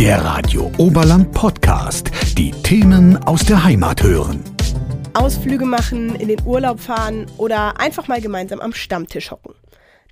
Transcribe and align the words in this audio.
Der 0.00 0.24
Radio 0.24 0.72
Oberland 0.78 1.30
Podcast. 1.32 2.10
Die 2.38 2.52
Themen 2.52 3.18
aus 3.24 3.44
der 3.44 3.62
Heimat 3.62 4.02
hören. 4.02 4.42
Ausflüge 5.12 5.66
machen, 5.66 6.14
in 6.14 6.28
den 6.28 6.40
Urlaub 6.46 6.80
fahren 6.80 7.26
oder 7.36 7.78
einfach 7.78 8.08
mal 8.08 8.22
gemeinsam 8.22 8.60
am 8.60 8.72
Stammtisch 8.72 9.30
hocken. 9.30 9.54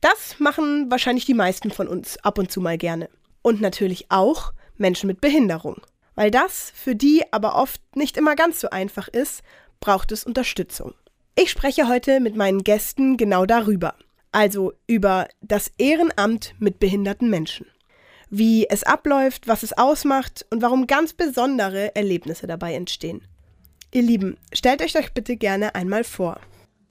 Das 0.02 0.38
machen 0.40 0.90
wahrscheinlich 0.90 1.24
die 1.24 1.32
meisten 1.32 1.70
von 1.70 1.88
uns 1.88 2.18
ab 2.18 2.36
und 2.36 2.52
zu 2.52 2.61
mal 2.61 2.77
gerne. 2.77 3.09
Und 3.40 3.62
natürlich 3.62 4.11
auch 4.11 4.52
Menschen 4.77 5.06
mit 5.06 5.22
Behinderung. 5.22 5.80
Weil 6.14 6.30
das 6.30 6.70
für 6.75 6.95
die 6.95 7.25
aber 7.30 7.57
oft 7.57 7.80
nicht 7.96 8.18
immer 8.18 8.36
ganz 8.36 8.61
so 8.61 8.68
einfach 8.68 9.09
ist, 9.09 9.41
braucht 9.80 10.12
es 10.12 10.23
Unterstützung. 10.23 10.93
Ich 11.34 11.50
spreche 11.50 11.89
heute 11.89 12.20
mit 12.20 12.36
meinen 12.36 12.62
Gästen 12.62 13.16
genau 13.16 13.46
darüber. 13.46 13.95
Also 14.32 14.75
über 14.86 15.29
das 15.41 15.73
Ehrenamt 15.79 16.55
mit 16.59 16.79
behinderten 16.79 17.30
Menschen 17.30 17.64
wie 18.31 18.68
es 18.68 18.85
abläuft, 18.85 19.49
was 19.49 19.63
es 19.63 19.77
ausmacht 19.77 20.46
und 20.50 20.63
warum 20.63 20.87
ganz 20.87 21.13
besondere 21.13 21.95
Erlebnisse 21.96 22.46
dabei 22.46 22.75
entstehen. 22.75 23.23
Ihr 23.93 24.03
Lieben, 24.03 24.37
stellt 24.53 24.82
euch 24.82 24.96
euch 24.96 25.13
bitte 25.14 25.37
gerne 25.37 25.75
einmal 25.75 26.04
vor. 26.04 26.39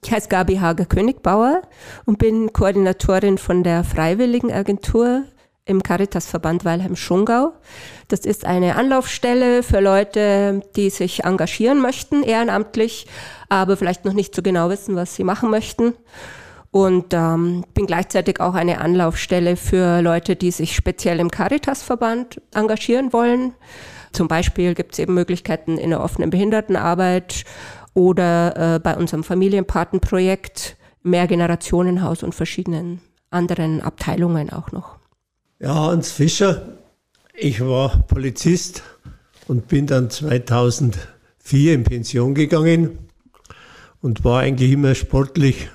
Ich 0.04 0.12
heiße 0.12 0.28
Gabi 0.28 0.56
Hager-Königbauer 0.56 1.62
und 2.06 2.18
bin 2.18 2.52
Koordinatorin 2.52 3.38
von 3.38 3.62
der 3.62 3.84
Freiwilligenagentur 3.84 5.24
im 5.64 5.82
Caritasverband 5.82 6.64
Weilheim-Schongau. 6.64 7.52
Das 8.08 8.20
ist 8.20 8.44
eine 8.44 8.76
Anlaufstelle 8.76 9.62
für 9.62 9.80
Leute, 9.80 10.62
die 10.76 10.90
sich 10.90 11.24
engagieren 11.24 11.80
möchten, 11.80 12.22
ehrenamtlich, 12.22 13.06
aber 13.48 13.76
vielleicht 13.76 14.04
noch 14.04 14.14
nicht 14.14 14.34
so 14.34 14.42
genau 14.42 14.70
wissen, 14.70 14.96
was 14.96 15.14
sie 15.14 15.24
machen 15.24 15.50
möchten 15.50 15.94
und 16.70 17.14
ähm, 17.14 17.64
bin 17.74 17.86
gleichzeitig 17.86 18.40
auch 18.40 18.54
eine 18.54 18.80
Anlaufstelle 18.80 19.56
für 19.56 20.02
Leute, 20.02 20.36
die 20.36 20.50
sich 20.50 20.74
speziell 20.74 21.18
im 21.20 21.30
Caritas-Verband 21.30 22.40
engagieren 22.52 23.12
wollen. 23.12 23.54
Zum 24.12 24.28
Beispiel 24.28 24.74
gibt 24.74 24.92
es 24.92 24.98
eben 24.98 25.14
Möglichkeiten 25.14 25.78
in 25.78 25.90
der 25.90 26.02
offenen 26.02 26.30
Behindertenarbeit 26.30 27.44
oder 27.94 28.76
äh, 28.76 28.78
bei 28.80 28.96
unserem 28.96 29.24
Familienpatenprojekt, 29.24 30.76
Mehrgenerationenhaus 31.02 32.22
und 32.22 32.34
verschiedenen 32.34 33.00
anderen 33.30 33.80
Abteilungen 33.80 34.50
auch 34.50 34.72
noch. 34.72 34.96
Ja, 35.60 35.74
Hans 35.74 36.12
Fischer, 36.12 36.78
ich 37.34 37.60
war 37.60 38.04
Polizist 38.06 38.82
und 39.46 39.68
bin 39.68 39.86
dann 39.86 40.10
2004 40.10 41.74
in 41.74 41.84
Pension 41.84 42.34
gegangen 42.34 42.98
und 44.00 44.24
war 44.24 44.40
eigentlich 44.40 44.72
immer 44.72 44.94
sportlich 44.94 45.68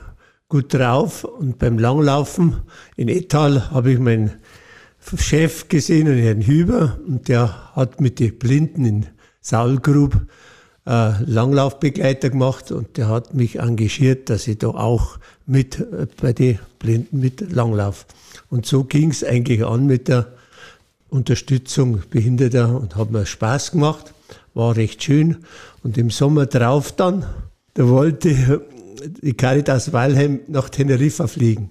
gut 0.54 0.72
drauf. 0.72 1.24
Und 1.24 1.58
beim 1.58 1.80
Langlaufen 1.80 2.58
in 2.96 3.10
Etal 3.10 3.72
habe 3.72 3.92
ich 3.92 3.98
meinen 3.98 4.34
Chef 5.18 5.68
gesehen, 5.68 6.08
einen 6.08 6.22
Herrn 6.22 6.42
Hüber, 6.42 7.00
und 7.08 7.28
der 7.28 7.74
hat 7.76 8.00
mit 8.00 8.20
den 8.20 8.38
Blinden 8.38 8.86
in 8.86 9.06
Saulgrub 9.42 10.16
äh, 10.86 11.24
Langlaufbegleiter 11.26 12.30
gemacht 12.30 12.72
und 12.72 12.98
der 12.98 13.08
hat 13.08 13.34
mich 13.34 13.60
engagiert, 13.60 14.30
dass 14.30 14.48
ich 14.48 14.60
da 14.60 14.68
auch 14.68 15.18
mit 15.48 15.80
äh, 15.80 16.06
bei 16.22 16.34
den 16.34 16.60
Blinden 16.78 17.20
mit 17.20 17.52
Langlauf. 17.52 18.06
Und 18.52 18.68
so 18.68 18.84
ging 18.84 19.10
es 19.10 19.24
eigentlich 19.24 19.66
an 19.66 19.88
mit 19.88 20.08
der 20.08 20.34
Unterstützung 21.10 22.04
Behinderter 22.12 22.80
und 22.80 22.96
hat 22.96 23.10
mir 23.10 23.26
Spaß 23.26 23.72
gemacht, 23.72 24.14
war 24.54 24.76
recht 24.76 25.04
schön. 25.04 25.38
Und 25.82 25.98
im 25.98 26.12
Sommer 26.12 26.46
drauf 26.46 26.92
dann, 26.92 27.26
da 27.74 27.88
wollte 27.88 28.62
die 29.22 29.34
Caritas 29.34 29.94
Weilheim 29.94 30.42
nach 30.48 30.70
Teneriffa 30.70 31.28
fliegen. 31.28 31.70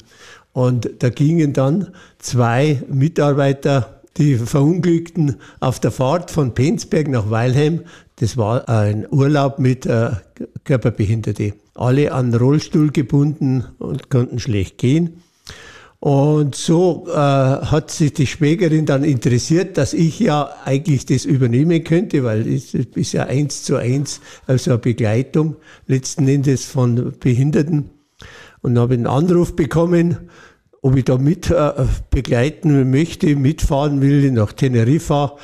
Und 0.52 0.90
da 0.98 1.08
gingen 1.08 1.52
dann 1.52 1.88
zwei 2.18 2.82
Mitarbeiter, 2.88 4.02
die 4.18 4.36
verunglückten, 4.36 5.36
auf 5.60 5.80
der 5.80 5.90
Fahrt 5.90 6.30
von 6.30 6.54
Penzberg 6.54 7.08
nach 7.08 7.30
Weilheim. 7.30 7.80
Das 8.16 8.36
war 8.36 8.68
ein 8.68 9.06
Urlaub 9.10 9.58
mit 9.58 9.86
äh, 9.86 10.10
Körperbehinderte. 10.64 11.54
Alle 11.74 12.12
an 12.12 12.34
Rollstuhl 12.34 12.90
gebunden 12.90 13.64
und 13.78 14.10
konnten 14.10 14.38
schlecht 14.38 14.76
gehen. 14.76 15.22
Und 16.02 16.56
so 16.56 17.06
äh, 17.06 17.12
hat 17.12 17.92
sich 17.92 18.12
die 18.12 18.26
Schwägerin 18.26 18.86
dann 18.86 19.04
interessiert, 19.04 19.78
dass 19.78 19.92
ich 19.92 20.18
ja 20.18 20.50
eigentlich 20.64 21.06
das 21.06 21.24
übernehmen 21.24 21.84
könnte, 21.84 22.24
weil 22.24 22.52
es 22.52 22.74
ist 22.74 23.12
ja 23.12 23.26
eins 23.26 23.62
zu 23.62 23.76
eins, 23.76 24.20
also 24.48 24.72
eine 24.72 24.78
Begleitung 24.80 25.54
letzten 25.86 26.26
Endes 26.26 26.64
von 26.64 27.12
Behinderten. 27.20 27.90
Und 28.62 28.80
habe 28.80 28.94
einen 28.94 29.06
Anruf 29.06 29.54
bekommen, 29.54 30.28
ob 30.80 30.96
ich 30.96 31.04
da 31.04 31.18
mit 31.18 31.50
äh, 31.50 31.72
begleiten 32.10 32.90
möchte, 32.90 33.36
mitfahren 33.36 34.00
will 34.00 34.32
nach 34.32 34.52
Teneriffa. 34.54 35.36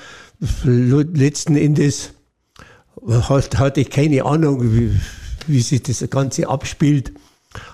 Letzten 0.64 1.54
Endes 1.54 2.14
hatte 3.06 3.80
ich 3.80 3.90
keine 3.90 4.24
Ahnung, 4.24 4.60
wie, 4.74 4.90
wie 5.46 5.60
sich 5.60 5.84
das 5.84 6.04
Ganze 6.10 6.48
abspielt. 6.48 7.12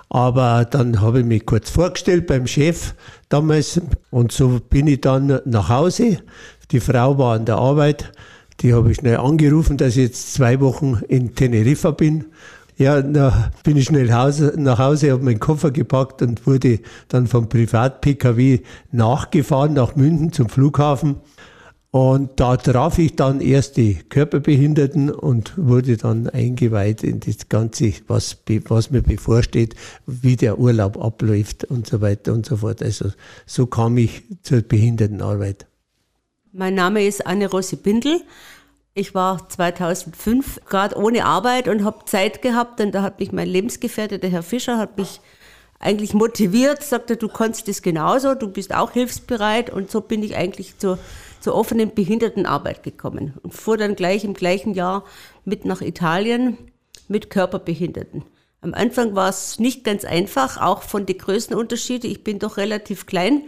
Aber 0.08 0.64
dann 0.64 1.00
habe 1.00 1.20
ich 1.20 1.26
mich 1.26 1.46
kurz 1.46 1.70
vorgestellt 1.70 2.26
beim 2.26 2.46
Chef 2.46 2.94
damals 3.28 3.80
und 4.10 4.32
so 4.32 4.60
bin 4.70 4.86
ich 4.86 5.00
dann 5.00 5.40
nach 5.44 5.68
Hause. 5.68 6.18
Die 6.70 6.80
Frau 6.80 7.18
war 7.18 7.34
an 7.34 7.44
der 7.44 7.56
Arbeit, 7.56 8.12
die 8.60 8.72
habe 8.72 8.92
ich 8.92 8.98
schnell 8.98 9.16
angerufen, 9.16 9.76
dass 9.76 9.90
ich 9.90 10.04
jetzt 10.04 10.34
zwei 10.34 10.60
Wochen 10.60 11.00
in 11.08 11.34
Teneriffa 11.34 11.90
bin. 11.90 12.26
Ja, 12.76 13.02
da 13.02 13.50
bin 13.62 13.76
ich 13.76 13.84
schnell 13.84 14.06
nach 14.06 14.78
Hause, 14.78 15.12
habe 15.12 15.24
meinen 15.24 15.38
Koffer 15.38 15.70
gepackt 15.70 16.22
und 16.22 16.44
wurde 16.46 16.80
dann 17.08 17.28
vom 17.28 17.48
Privat-PKW 17.48 18.60
nachgefahren 18.91 19.74
nach 19.74 19.94
München 19.94 20.32
zum 20.32 20.48
Flughafen. 20.48 21.16
Und 21.94 22.41
da 22.41 22.56
traf 22.56 22.99
ich 22.99 23.15
dann 23.15 23.41
erst 23.41 23.77
die 23.77 23.94
Körperbehinderten 23.94 25.12
und 25.12 25.53
wurde 25.56 25.97
dann 25.97 26.28
eingeweiht 26.28 27.05
in 27.05 27.21
das 27.21 27.49
Ganze, 27.49 27.93
was, 28.09 28.37
was 28.65 28.91
mir 28.91 29.03
bevorsteht, 29.03 29.77
wie 30.04 30.34
der 30.34 30.59
Urlaub 30.59 31.00
abläuft 31.00 31.62
und 31.62 31.87
so 31.87 32.00
weiter 32.00 32.33
und 32.33 32.47
so 32.47 32.56
fort. 32.56 32.83
Also 32.83 33.12
so 33.47 33.66
kam 33.66 33.97
ich 33.97 34.25
zur 34.43 34.62
Behindertenarbeit. 34.62 35.69
Mein 36.50 36.75
Name 36.75 37.06
ist 37.06 37.25
Anne-Rossi 37.25 37.77
Bindel. 37.77 38.22
Ich 38.94 39.15
war 39.15 39.49
2005 39.49 40.62
gerade 40.69 40.97
ohne 40.97 41.25
Arbeit 41.25 41.69
und 41.69 41.84
habe 41.84 42.06
Zeit 42.06 42.43
gehabt 42.43 42.81
und 42.81 42.91
da 42.91 43.03
hat 43.03 43.21
mich 43.21 43.31
mein 43.31 43.47
Lebensgefährte, 43.47 44.19
der 44.19 44.31
Herr 44.31 44.43
Fischer, 44.43 44.78
hat 44.78 44.99
mich 44.99 45.21
eigentlich 45.84 46.15
motiviert, 46.15 46.83
sagte, 46.83 47.17
du 47.17 47.28
kannst 47.28 47.69
das 47.69 47.83
genauso, 47.83 48.34
du 48.34 48.49
bist 48.49 48.75
auch 48.75 48.93
hilfsbereit 48.93 49.71
und 49.71 49.91
so 49.91 50.00
bin 50.00 50.22
ich 50.22 50.37
eigentlich 50.37 50.78
zur 50.78 50.99
zur 51.45 51.55
offenen 51.55 51.95
Behindertenarbeit 51.95 52.83
gekommen 52.83 53.34
und 53.43 53.53
fuhr 53.53 53.77
dann 53.77 53.97
gleich 53.97 54.25
im 54.25 54.33
gleichen 54.33 54.72
Jahr 54.72 55.05
mit 55.45 55.67
nach 55.67 55.83
Italien 55.83 56.56
mit 57.06 57.28
Körperbehinderten. 57.28 58.25
Am 58.62 58.72
Anfang 58.72 59.15
war 59.15 59.28
es 59.28 59.59
nicht 59.59 59.84
ganz 59.84 60.06
einfach, 60.06 60.59
auch 60.59 60.83
von 60.83 61.05
den 61.05 61.19
Größenunterschieden. 61.19 62.11
Ich 62.11 62.25
bin 62.25 62.39
doch 62.39 62.56
relativ 62.56 63.05
klein 63.05 63.43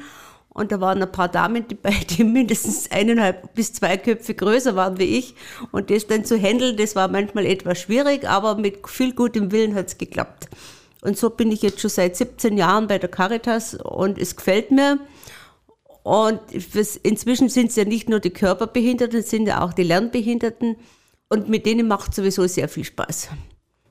und 0.50 0.72
da 0.72 0.80
waren 0.82 1.02
ein 1.02 1.10
paar 1.10 1.30
Damen 1.30 1.64
dabei, 1.68 1.96
die 2.10 2.24
mindestens 2.24 2.90
eineinhalb 2.90 3.54
bis 3.54 3.72
zwei 3.72 3.96
Köpfe 3.96 4.34
größer 4.34 4.76
waren 4.76 4.98
wie 4.98 5.16
ich. 5.16 5.34
Und 5.72 5.88
das 5.88 6.06
dann 6.06 6.26
zu 6.26 6.36
handeln, 6.36 6.76
das 6.76 6.96
war 6.96 7.08
manchmal 7.08 7.46
etwas 7.46 7.80
schwierig, 7.80 8.28
aber 8.28 8.56
mit 8.56 8.86
viel 8.86 9.14
gutem 9.14 9.52
Willen 9.52 9.74
hat 9.74 9.86
es 9.86 9.96
geklappt. 9.96 10.48
Und 11.06 11.16
so 11.16 11.30
bin 11.30 11.52
ich 11.52 11.62
jetzt 11.62 11.80
schon 11.80 11.88
seit 11.90 12.16
17 12.16 12.58
Jahren 12.58 12.88
bei 12.88 12.98
der 12.98 13.08
Caritas 13.08 13.74
und 13.74 14.18
es 14.18 14.34
gefällt 14.34 14.72
mir. 14.72 14.98
Und 16.02 16.40
inzwischen 17.04 17.48
sind 17.48 17.70
es 17.70 17.76
ja 17.76 17.84
nicht 17.84 18.08
nur 18.08 18.18
die 18.18 18.30
Körperbehinderten, 18.30 19.20
es 19.20 19.30
sind 19.30 19.46
ja 19.46 19.62
auch 19.62 19.72
die 19.72 19.84
Lernbehinderten. 19.84 20.74
Und 21.28 21.48
mit 21.48 21.64
denen 21.64 21.86
macht 21.86 22.12
sowieso 22.12 22.48
sehr 22.48 22.68
viel 22.68 22.82
Spaß. 22.82 23.28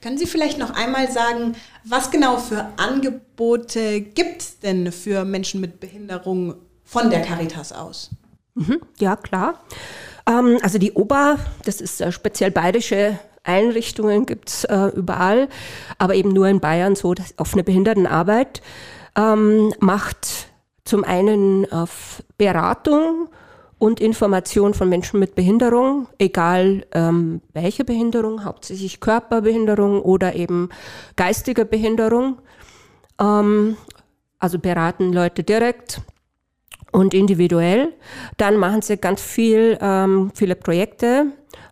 Können 0.01 0.17
Sie 0.17 0.25
vielleicht 0.25 0.57
noch 0.57 0.71
einmal 0.71 1.09
sagen, 1.09 1.55
was 1.85 2.11
genau 2.11 2.37
für 2.37 2.67
Angebote 2.75 4.01
gibt 4.01 4.41
es 4.41 4.59
denn 4.59 4.91
für 4.91 5.23
Menschen 5.23 5.61
mit 5.61 5.79
Behinderung 5.79 6.55
von 6.83 7.09
der 7.09 7.21
Caritas 7.21 7.71
aus? 7.71 8.09
Mhm, 8.55 8.81
ja, 8.99 9.15
klar. 9.15 9.63
Ähm, 10.27 10.59
also 10.61 10.79
die 10.79 10.91
OBA, 10.91 11.37
das 11.63 11.79
ist 11.79 12.01
äh, 12.01 12.11
speziell 12.11 12.51
bayerische 12.51 13.19
Einrichtungen, 13.45 14.25
gibt 14.25 14.49
es 14.49 14.63
äh, 14.65 14.87
überall, 14.95 15.47
aber 15.97 16.15
eben 16.15 16.29
nur 16.29 16.47
in 16.47 16.59
Bayern 16.59 16.95
so, 16.95 17.13
dass 17.13 17.37
offene 17.37 17.63
Behindertenarbeit 17.63 18.61
ähm, 19.17 19.73
macht 19.79 20.47
zum 20.83 21.03
einen 21.03 21.71
auf 21.71 22.23
Beratung 22.37 23.29
und 23.77 23.99
Information 23.99 24.73
von 24.73 24.89
Menschen 24.89 25.19
mit 25.19 25.35
Behinderung, 25.35 26.07
egal 26.17 26.85
ähm, 26.91 27.41
welche 27.53 27.83
Behinderung, 27.83 28.45
hauptsächlich 28.45 28.99
Körperbehinderung 28.99 30.01
oder 30.01 30.35
eben 30.35 30.69
geistige 31.15 31.65
Behinderung. 31.65 32.39
Ähm, 33.19 33.77
also 34.39 34.59
beraten 34.59 35.11
Leute 35.11 35.43
direkt 35.43 36.01
und 36.91 37.13
individuell. 37.13 37.93
Dann 38.37 38.57
machen 38.57 38.81
sie 38.81 38.97
ganz 38.97 39.21
viel, 39.21 39.77
ähm, 39.81 40.31
viele 40.33 40.55
Projekte, 40.55 41.27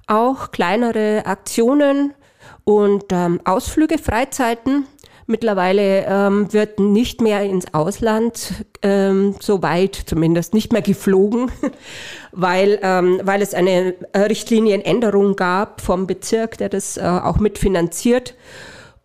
auch 0.07 0.51
kleinere 0.51 1.25
Aktionen 1.25 2.13
und 2.63 3.05
ähm, 3.11 3.41
Ausflüge, 3.45 3.97
Freizeiten. 3.97 4.85
Mittlerweile 5.25 6.05
ähm, 6.05 6.51
wird 6.51 6.79
nicht 6.79 7.21
mehr 7.21 7.43
ins 7.43 7.73
Ausland, 7.73 8.65
ähm, 8.81 9.35
so 9.39 9.61
weit 9.61 9.95
zumindest, 9.95 10.53
nicht 10.53 10.73
mehr 10.73 10.81
geflogen, 10.81 11.49
weil, 12.33 12.77
ähm, 12.81 13.21
weil 13.23 13.41
es 13.41 13.53
eine 13.53 13.95
Richtlinienänderung 14.15 15.37
gab 15.37 15.79
vom 15.79 16.07
Bezirk, 16.07 16.57
der 16.57 16.67
das 16.67 16.97
äh, 16.97 17.01
auch 17.01 17.37
mitfinanziert, 17.37 18.35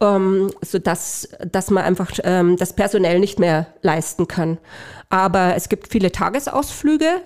ähm, 0.01 0.51
sodass 0.63 1.29
dass 1.51 1.71
man 1.71 1.85
einfach 1.85 2.11
ähm, 2.25 2.57
das 2.57 2.73
personell 2.73 3.19
nicht 3.19 3.39
mehr 3.39 3.67
leisten 3.83 4.29
kann. 4.29 4.59
Aber 5.11 5.57
es 5.57 5.69
gibt 5.69 5.89
viele 5.89 6.13
Tagesausflüge, 6.13 7.23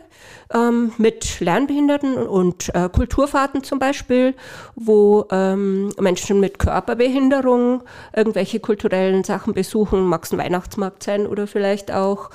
ähm, 0.54 0.92
mit 0.98 1.40
Lernbehinderten 1.40 2.16
und 2.16 2.74
äh, 2.74 2.88
Kulturfahrten 2.88 3.62
zum 3.62 3.78
Beispiel, 3.78 4.34
wo 4.74 5.26
ähm, 5.30 5.90
Menschen 5.98 6.40
mit 6.40 6.58
Körperbehinderung 6.58 7.82
irgendwelche 8.14 8.60
kulturellen 8.60 9.24
Sachen 9.24 9.54
besuchen, 9.54 10.04
mag 10.04 10.24
es 10.24 10.32
ein 10.32 10.38
Weihnachtsmarkt 10.38 11.02
sein 11.02 11.26
oder 11.26 11.46
vielleicht 11.46 11.92
auch 11.92 12.30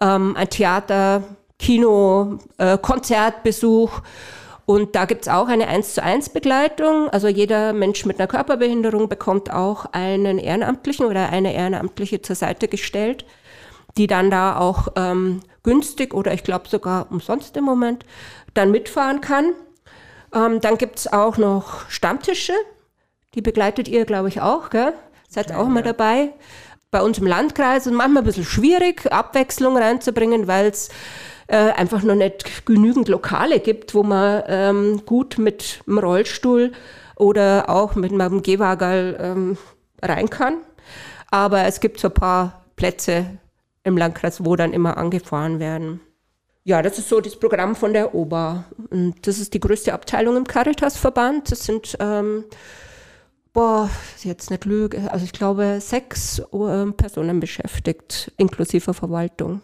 ähm, 0.00 0.36
ein 0.36 0.50
Theater, 0.50 1.22
Kino, 1.58 2.38
äh, 2.58 2.78
Konzertbesuch. 2.78 4.00
Und 4.70 4.94
da 4.94 5.04
gibt 5.04 5.22
es 5.22 5.28
auch 5.28 5.48
eine 5.48 5.66
1 5.66 5.94
zu 5.94 6.02
1 6.04 6.28
Begleitung. 6.28 7.08
Also 7.10 7.26
jeder 7.26 7.72
Mensch 7.72 8.06
mit 8.06 8.20
einer 8.20 8.28
Körperbehinderung 8.28 9.08
bekommt 9.08 9.52
auch 9.52 9.86
einen 9.86 10.38
Ehrenamtlichen 10.38 11.06
oder 11.06 11.30
eine 11.30 11.52
Ehrenamtliche 11.52 12.22
zur 12.22 12.36
Seite 12.36 12.68
gestellt, 12.68 13.24
die 13.96 14.06
dann 14.06 14.30
da 14.30 14.56
auch 14.60 14.86
ähm, 14.94 15.40
günstig 15.64 16.14
oder 16.14 16.32
ich 16.34 16.44
glaube 16.44 16.68
sogar 16.68 17.10
umsonst 17.10 17.56
im 17.56 17.64
Moment 17.64 18.06
dann 18.54 18.70
mitfahren 18.70 19.20
kann. 19.20 19.54
Ähm, 20.32 20.60
dann 20.60 20.78
gibt 20.78 21.00
es 21.00 21.12
auch 21.12 21.36
noch 21.36 21.90
Stammtische, 21.90 22.54
die 23.34 23.42
begleitet 23.42 23.88
ihr, 23.88 24.04
glaube 24.04 24.28
ich, 24.28 24.40
auch, 24.40 24.70
gell? 24.70 24.92
Seid 25.28 25.52
auch 25.52 25.66
immer 25.66 25.82
dabei. 25.82 26.32
Bei 26.92 27.02
uns 27.02 27.18
im 27.18 27.26
Landkreis 27.26 27.86
ist 27.86 27.92
manchmal 27.92 28.22
ein 28.22 28.26
bisschen 28.26 28.44
schwierig, 28.44 29.10
Abwechslung 29.10 29.76
reinzubringen, 29.76 30.46
weil 30.46 30.66
es 30.66 30.90
äh, 31.50 31.72
einfach 31.72 32.02
noch 32.02 32.14
nicht 32.14 32.66
genügend 32.66 33.08
Lokale 33.08 33.60
gibt, 33.60 33.94
wo 33.94 34.02
man 34.02 34.42
ähm, 34.46 35.02
gut 35.04 35.38
mit 35.38 35.80
dem 35.86 35.98
Rollstuhl 35.98 36.72
oder 37.16 37.68
auch 37.68 37.94
mit 37.94 38.12
einem 38.12 38.42
Gehwagel 38.42 39.16
ähm, 39.20 39.58
rein 40.02 40.30
kann. 40.30 40.54
Aber 41.30 41.64
es 41.64 41.80
gibt 41.80 42.00
so 42.00 42.08
ein 42.08 42.14
paar 42.14 42.64
Plätze, 42.76 43.26
im 43.84 43.96
Landkreis, 43.96 44.44
wo 44.44 44.56
dann 44.56 44.72
immer 44.72 44.96
angefahren 44.96 45.58
werden. 45.58 46.00
Ja, 46.64 46.82
das 46.82 46.98
ist 46.98 47.08
so 47.08 47.20
das 47.20 47.36
Programm 47.36 47.74
von 47.74 47.92
der 47.92 48.14
OBA. 48.14 48.64
Und 48.90 49.26
das 49.26 49.38
ist 49.38 49.54
die 49.54 49.60
größte 49.60 49.94
Abteilung 49.94 50.36
im 50.36 50.46
Caritas-Verband. 50.46 51.50
Das 51.50 51.64
sind, 51.64 51.96
ähm, 52.00 52.44
boah, 53.52 53.88
jetzt 54.22 54.50
nicht 54.50 54.64
lüge, 54.66 55.10
also 55.10 55.24
ich 55.24 55.32
glaube 55.32 55.78
sechs 55.80 56.38
äh, 56.38 56.86
Personen 56.92 57.40
beschäftigt, 57.40 58.32
inklusive 58.36 58.92
Verwaltung. 58.92 59.62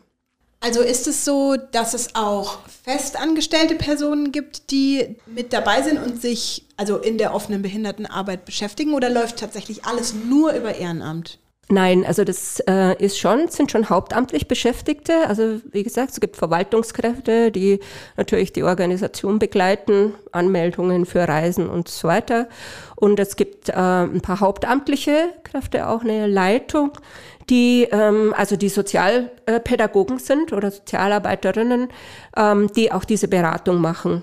Also 0.66 0.80
ist 0.80 1.06
es 1.06 1.24
so, 1.24 1.54
dass 1.54 1.94
es 1.94 2.16
auch 2.16 2.58
festangestellte 2.82 3.76
Personen 3.76 4.32
gibt, 4.32 4.72
die 4.72 5.14
mit 5.24 5.52
dabei 5.52 5.80
sind 5.82 6.02
und 6.02 6.20
sich 6.20 6.64
also 6.76 6.96
in 6.96 7.18
der 7.18 7.32
offenen 7.32 7.62
Behindertenarbeit 7.62 8.44
beschäftigen 8.44 8.92
oder 8.92 9.08
läuft 9.08 9.36
tatsächlich 9.36 9.84
alles 9.84 10.12
nur 10.12 10.54
über 10.54 10.74
Ehrenamt? 10.74 11.38
Nein, 11.68 12.04
also 12.06 12.22
das 12.22 12.60
äh, 12.68 12.96
ist 13.04 13.18
schon, 13.18 13.48
sind 13.48 13.72
schon 13.72 13.88
hauptamtlich 13.88 14.46
Beschäftigte. 14.46 15.26
Also 15.26 15.60
wie 15.72 15.82
gesagt, 15.82 16.12
es 16.12 16.20
gibt 16.20 16.36
Verwaltungskräfte, 16.36 17.50
die 17.50 17.80
natürlich 18.16 18.52
die 18.52 18.62
Organisation 18.62 19.40
begleiten, 19.40 20.14
Anmeldungen 20.30 21.06
für 21.06 21.26
Reisen 21.26 21.68
und 21.68 21.88
so 21.88 22.06
weiter. 22.06 22.48
Und 22.94 23.18
es 23.18 23.34
gibt 23.34 23.68
äh, 23.68 23.72
ein 23.72 24.20
paar 24.20 24.38
hauptamtliche 24.38 25.30
Kräfte, 25.42 25.88
auch 25.88 26.02
eine 26.02 26.28
Leitung, 26.28 26.92
die 27.50 27.88
ähm, 27.90 28.32
also 28.36 28.54
die 28.54 28.68
Sozialpädagogen 28.68 30.20
sind 30.20 30.52
oder 30.52 30.70
Sozialarbeiterinnen, 30.70 31.88
ähm, 32.36 32.72
die 32.76 32.92
auch 32.92 33.04
diese 33.04 33.26
Beratung 33.26 33.80
machen. 33.80 34.22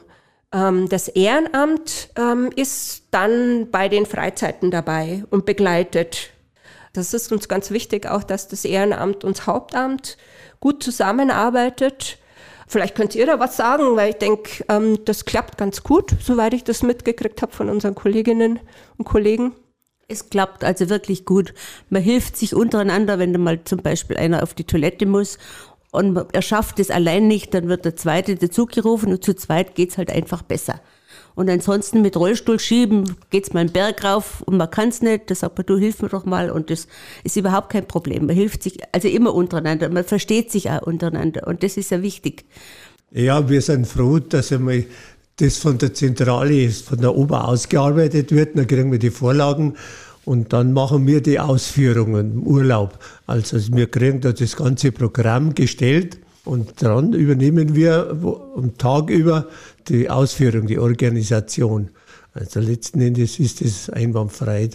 Ähm, 0.54 0.88
das 0.88 1.10
Ehrenamt 1.10 2.10
ähm, 2.18 2.52
ist 2.56 3.04
dann 3.12 3.70
bei 3.70 3.90
den 3.90 4.06
Freizeiten 4.06 4.72
dabei 4.72 5.26
und 5.30 5.46
begleitet 5.46 6.33
das 6.94 7.14
ist 7.14 7.32
uns 7.32 7.48
ganz 7.48 7.72
wichtig, 7.72 8.06
auch 8.06 8.24
dass 8.24 8.48
das 8.48 8.66
Ehrenamt 8.66 9.24
und 9.24 9.38
das 9.38 9.48
Hauptamt 9.48 10.18
gut 10.60 10.84
zusammenarbeitet. 10.84 12.20
Vielleicht 12.68 12.96
könnt 12.96 13.16
ihr 13.16 13.26
da 13.26 13.40
was 13.40 13.58
sagen, 13.58 13.96
weil 13.96 14.12
ich 14.12 14.16
denke, 14.18 14.64
ähm, 14.70 15.00
das 15.06 15.26
klappt 15.26 15.58
ganz 15.58 15.84
gut, 15.84 16.12
soweit 16.22 16.54
ich 16.54 16.64
das 16.64 16.84
mitgekriegt 16.84 17.42
habe 17.42 17.52
von 17.52 17.70
unseren 17.70 17.96
Kolleginnen 17.96 18.60
und 18.98 19.06
Kollegen. 19.06 19.54
Es 20.08 20.30
klappt 20.30 20.64
also 20.64 20.90
wirklich 20.90 21.26
gut. 21.26 21.54
Man 21.90 22.02
hilft 22.02 22.38
sich 22.38 22.54
untereinander, 22.54 23.20
wenn 23.20 23.32
mal 23.42 23.64
zum 23.64 23.82
Beispiel 23.82 24.18
einer 24.18 24.44
auf 24.44 24.54
die 24.54 24.66
Toilette 24.66 25.06
muss 25.06 25.40
und 25.92 26.18
er 26.34 26.42
schafft 26.42 26.80
es 26.80 26.92
allein 26.92 27.28
nicht, 27.28 27.54
dann 27.54 27.70
wird 27.70 27.86
der 27.86 27.96
zweite 27.96 28.36
dazugerufen 28.36 29.12
und 29.12 29.24
zu 29.24 29.36
zweit 29.36 29.76
geht 29.76 29.92
es 29.92 29.98
halt 29.98 30.12
einfach 30.12 30.42
besser. 30.42 30.80
Und 31.36 31.50
ansonsten 31.50 32.02
mit 32.02 32.16
Rollstuhl 32.16 32.60
schieben 32.60 33.16
geht's 33.30 33.54
mal 33.54 33.62
einen 33.62 33.72
Berg 33.72 34.04
rauf 34.04 34.42
und 34.44 34.58
man 34.58 34.70
kann's 34.70 35.02
nicht. 35.02 35.32
Da 35.32 35.36
sagt 35.36 35.58
man, 35.58 35.66
du 35.66 35.78
hilf 35.78 36.02
mir 36.02 36.10
doch 36.10 36.26
mal. 36.26 36.52
Und 36.52 36.70
das 36.70 36.88
ist 37.24 37.36
überhaupt 37.38 37.70
kein 37.72 37.88
Problem. 37.88 38.28
Man 38.28 38.36
hilft 38.36 38.64
sich 38.64 38.78
also 38.92 39.08
immer 39.08 39.34
untereinander. 39.34 39.90
Man 39.90 40.04
versteht 40.04 40.52
sich 40.52 40.70
auch 40.70 40.84
untereinander. 40.84 41.48
Und 41.48 41.64
das 41.64 41.78
ist 41.78 41.92
ja 41.92 42.02
wichtig. 42.02 42.46
Ja, 43.12 43.48
wir 43.50 43.62
sind 43.62 43.88
froh, 43.88 44.20
dass 44.20 44.52
einmal 44.52 44.86
das 45.38 45.58
von 45.58 45.78
der 45.78 45.94
Zentrale, 45.94 46.70
von 46.70 47.00
der 47.00 47.16
Ober 47.16 47.48
ausgearbeitet 47.48 48.32
wird. 48.32 48.58
Dann 48.58 48.68
kriegen 48.68 48.92
wir 48.92 49.00
die 49.00 49.12
Vorlagen 49.12 49.76
und 50.26 50.54
dann 50.54 50.74
machen 50.74 51.06
wir 51.08 51.22
die 51.22 51.40
Ausführungen 51.40 52.34
im 52.34 52.44
Urlaub. 52.44 52.98
Also 53.28 53.58
wir 53.76 53.88
kriegen 53.88 54.22
da 54.22 54.32
das 54.32 54.56
ganze 54.56 54.92
Programm 54.92 55.54
gestellt 55.56 56.20
und 56.46 56.82
dann 56.82 57.14
übernehmen 57.14 57.76
wir 57.76 58.18
am 58.56 58.78
Tag 58.78 59.10
über 59.10 59.48
die 59.90 60.10
Ausführung, 60.10 60.68
die 60.68 60.80
Organisation. 60.80 61.90
Also 62.34 62.60
letzten 62.60 63.02
Endes 63.02 63.40
ist 63.40 63.62
es 63.62 63.90
einwandfrei, 63.90 64.70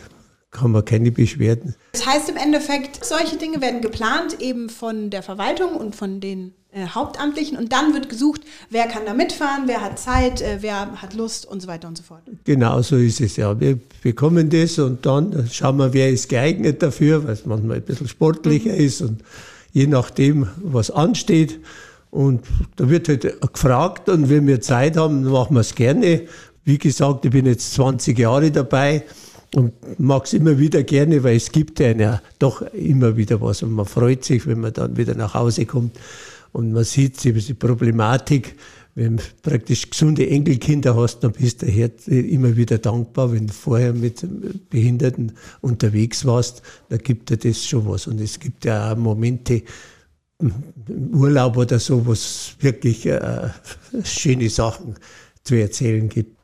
kann 0.50 0.72
man 0.72 0.84
keine 0.84 1.10
Beschwerden. 1.10 1.74
Das 1.92 2.06
heißt 2.06 2.28
im 2.28 2.36
Endeffekt, 2.36 3.04
solche 3.04 3.36
Dinge 3.36 3.60
werden 3.60 3.80
geplant 3.80 4.40
eben 4.40 4.70
von 4.70 5.10
der 5.10 5.22
Verwaltung 5.22 5.74
und 5.74 5.96
von 5.96 6.20
den 6.20 6.54
äh, 6.70 6.86
Hauptamtlichen 6.86 7.56
und 7.56 7.72
dann 7.72 7.94
wird 7.94 8.08
gesucht, 8.08 8.42
wer 8.70 8.86
kann 8.86 9.06
da 9.06 9.14
mitfahren, 9.14 9.64
wer 9.66 9.80
hat 9.80 9.98
Zeit, 9.98 10.42
äh, 10.42 10.58
wer 10.60 11.00
hat 11.00 11.14
Lust 11.14 11.46
und 11.46 11.60
so 11.60 11.68
weiter 11.68 11.88
und 11.88 11.96
so 11.96 12.04
fort. 12.04 12.22
Genau 12.44 12.82
so 12.82 12.96
ist 12.96 13.20
es 13.20 13.36
ja. 13.36 13.58
Wir 13.58 13.78
bekommen 14.02 14.50
das 14.50 14.78
und 14.78 15.04
dann 15.04 15.48
schauen 15.50 15.78
wir, 15.78 15.92
wer 15.92 16.10
ist 16.10 16.28
geeignet 16.28 16.82
dafür, 16.82 17.24
weil 17.24 17.32
es 17.32 17.46
manchmal 17.46 17.78
ein 17.78 17.82
bisschen 17.82 18.06
sportlicher 18.06 18.72
mhm. 18.72 18.80
ist 18.80 19.00
und 19.00 19.22
je 19.72 19.86
nachdem, 19.86 20.48
was 20.62 20.90
ansteht. 20.90 21.58
Und 22.10 22.44
da 22.76 22.88
wird 22.88 23.08
halt 23.08 23.40
gefragt 23.52 24.08
und 24.08 24.30
wenn 24.30 24.46
wir 24.46 24.60
Zeit 24.60 24.96
haben, 24.96 25.24
machen 25.24 25.54
wir 25.54 25.60
es 25.60 25.74
gerne. 25.74 26.22
Wie 26.64 26.78
gesagt, 26.78 27.24
ich 27.24 27.30
bin 27.30 27.46
jetzt 27.46 27.74
20 27.74 28.18
Jahre 28.18 28.50
dabei 28.50 29.04
und 29.54 29.72
mag 29.98 30.24
es 30.24 30.32
immer 30.32 30.58
wieder 30.58 30.82
gerne, 30.82 31.22
weil 31.22 31.36
es 31.36 31.50
gibt 31.52 31.80
ja 31.80 32.20
doch 32.38 32.62
immer 32.72 33.16
wieder 33.16 33.40
was 33.40 33.62
und 33.62 33.72
man 33.72 33.86
freut 33.86 34.24
sich, 34.24 34.46
wenn 34.46 34.60
man 34.60 34.72
dann 34.72 34.96
wieder 34.96 35.14
nach 35.14 35.34
Hause 35.34 35.66
kommt 35.66 35.98
und 36.52 36.72
man 36.72 36.84
sieht 36.84 37.22
die 37.24 37.54
Problematik, 37.54 38.56
wenn 38.94 39.18
du 39.18 39.22
praktisch 39.42 39.88
gesunde 39.88 40.28
Enkelkinder 40.28 40.96
hast, 40.96 41.20
dann 41.20 41.32
bist 41.32 41.62
du 41.62 41.66
immer 42.10 42.56
wieder 42.56 42.78
dankbar, 42.78 43.32
wenn 43.32 43.46
du 43.46 43.52
vorher 43.52 43.92
mit 43.92 44.26
Behinderten 44.70 45.32
unterwegs 45.60 46.26
warst, 46.26 46.62
da 46.88 46.96
gibt 46.96 47.30
dir 47.30 47.36
das 47.36 47.64
schon 47.64 47.86
was. 47.86 48.08
Und 48.08 48.20
es 48.20 48.40
gibt 48.40 48.64
ja 48.64 48.92
auch 48.92 48.96
Momente, 48.96 49.62
Urlaub 51.12 51.56
oder 51.56 51.78
so, 51.78 52.06
wo 52.06 52.12
es 52.12 52.56
wirklich 52.60 53.06
äh, 53.06 53.48
schöne 54.04 54.48
Sachen 54.50 54.96
zu 55.42 55.56
erzählen 55.56 56.08
gibt. 56.08 56.38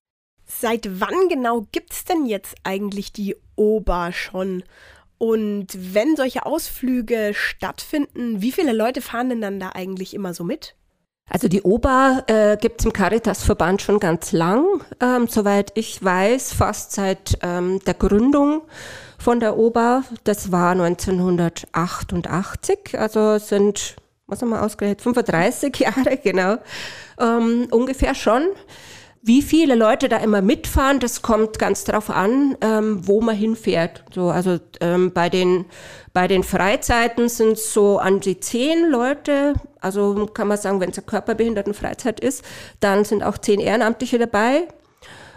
Seit 0.47 1.01
wann 1.01 1.29
genau 1.29 1.67
gibt 1.73 1.93
es 1.93 2.05
denn 2.05 2.27
jetzt 2.27 2.55
eigentlich 2.65 3.13
die 3.13 3.37
Oba 3.57 4.13
schon? 4.13 4.63
Und 5.19 5.69
wenn 5.95 6.17
solche 6.17 6.45
Ausflüge 6.45 7.33
stattfinden, 7.35 8.43
wie 8.43 8.53
viele 8.53 8.73
Leute 8.73 9.01
fahren 9.01 9.29
denn 9.29 9.41
dann 9.41 9.61
da 9.61 9.71
eigentlich 9.71 10.15
immer 10.15 10.35
so 10.35 10.45
mit? 10.45 10.75
Also 11.31 11.49
die 11.49 11.63
OBA 11.63 12.25
äh, 12.27 12.57
gibt 12.61 12.81
es 12.81 12.85
im 12.85 12.93
Caritas-Verband 12.93 13.81
schon 13.81 13.99
ganz 13.99 14.33
lang, 14.33 14.67
ähm, 15.01 15.27
soweit 15.29 15.73
ich 15.75 16.05
weiß, 16.05 16.53
fast 16.53 16.93
seit 16.93 17.39
ähm, 17.41 17.81
der 17.87 17.95
Gründung 17.95 18.63
von 19.25 19.41
der 19.41 19.57
OBA. 19.57 20.05
Das 20.25 20.53
war 20.53 20.73
1988, 20.73 22.99
also 22.99 23.39
sind, 23.39 23.97
was 24.27 24.43
haben 24.43 24.51
wir 24.51 24.63
ausgerechnet, 24.63 25.01
35 25.01 25.75
Jahre, 25.79 26.19
genau, 26.23 26.59
ähm, 27.19 27.69
ungefähr 27.71 28.15
schon. 28.15 28.43
Wie 29.23 29.41
viele 29.41 29.77
Leute 29.77 30.11
da 30.11 30.19
immer 30.19 30.43
mitfahren, 30.43 31.01
das 31.01 31.23
kommt 31.23 31.59
ganz 31.59 31.85
darauf 31.85 32.11
an, 32.11 32.59
ähm, 32.61 33.09
wo 33.09 33.23
man 33.23 33.35
hinfährt. 33.35 34.05
So, 34.15 34.29
also 34.29 34.59
ähm, 34.83 35.13
bei, 35.15 35.31
den, 35.31 35.65
bei 36.13 36.29
den 36.29 36.43
Freizeiten 36.43 37.31
sind 37.31 37.53
es 37.53 37.73
so 37.73 37.99
an 37.99 38.21
die 38.21 38.39
zehn 38.39 38.91
Leute. 38.91 39.55
Also 39.81 40.27
kann 40.27 40.49
man 40.49 40.59
sagen, 40.59 40.81
wenn 40.81 40.91
es 40.91 40.99
eine 40.99 41.07
Körperbehindertenfreizeit 41.07 42.21
ist, 42.21 42.45
dann 42.81 43.07
sind 43.07 43.23
auch 43.23 43.39
zehn 43.39 43.61
Ehrenamtliche 43.61 44.19
dabei. 44.19 44.69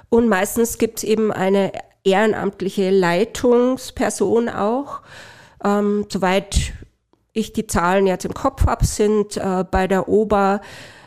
Und 0.10 0.28
meistens 0.28 0.78
gibt 0.78 0.98
es 0.98 1.06
eben 1.06 1.32
eine 1.32 1.72
ehrenamtliche 2.08 2.90
Leitungsperson 2.90 4.50
auch, 4.50 5.02
Ähm, 5.64 6.06
soweit 6.10 6.74
ich 7.34 7.54
die 7.54 7.68
Zahlen 7.68 8.08
jetzt 8.08 8.26
im 8.26 8.34
Kopf 8.34 8.66
habe, 8.66 8.86
sind 8.86 9.38
äh, 9.38 9.64
bei 9.70 9.88
der 9.88 10.08
Ober 10.08 10.62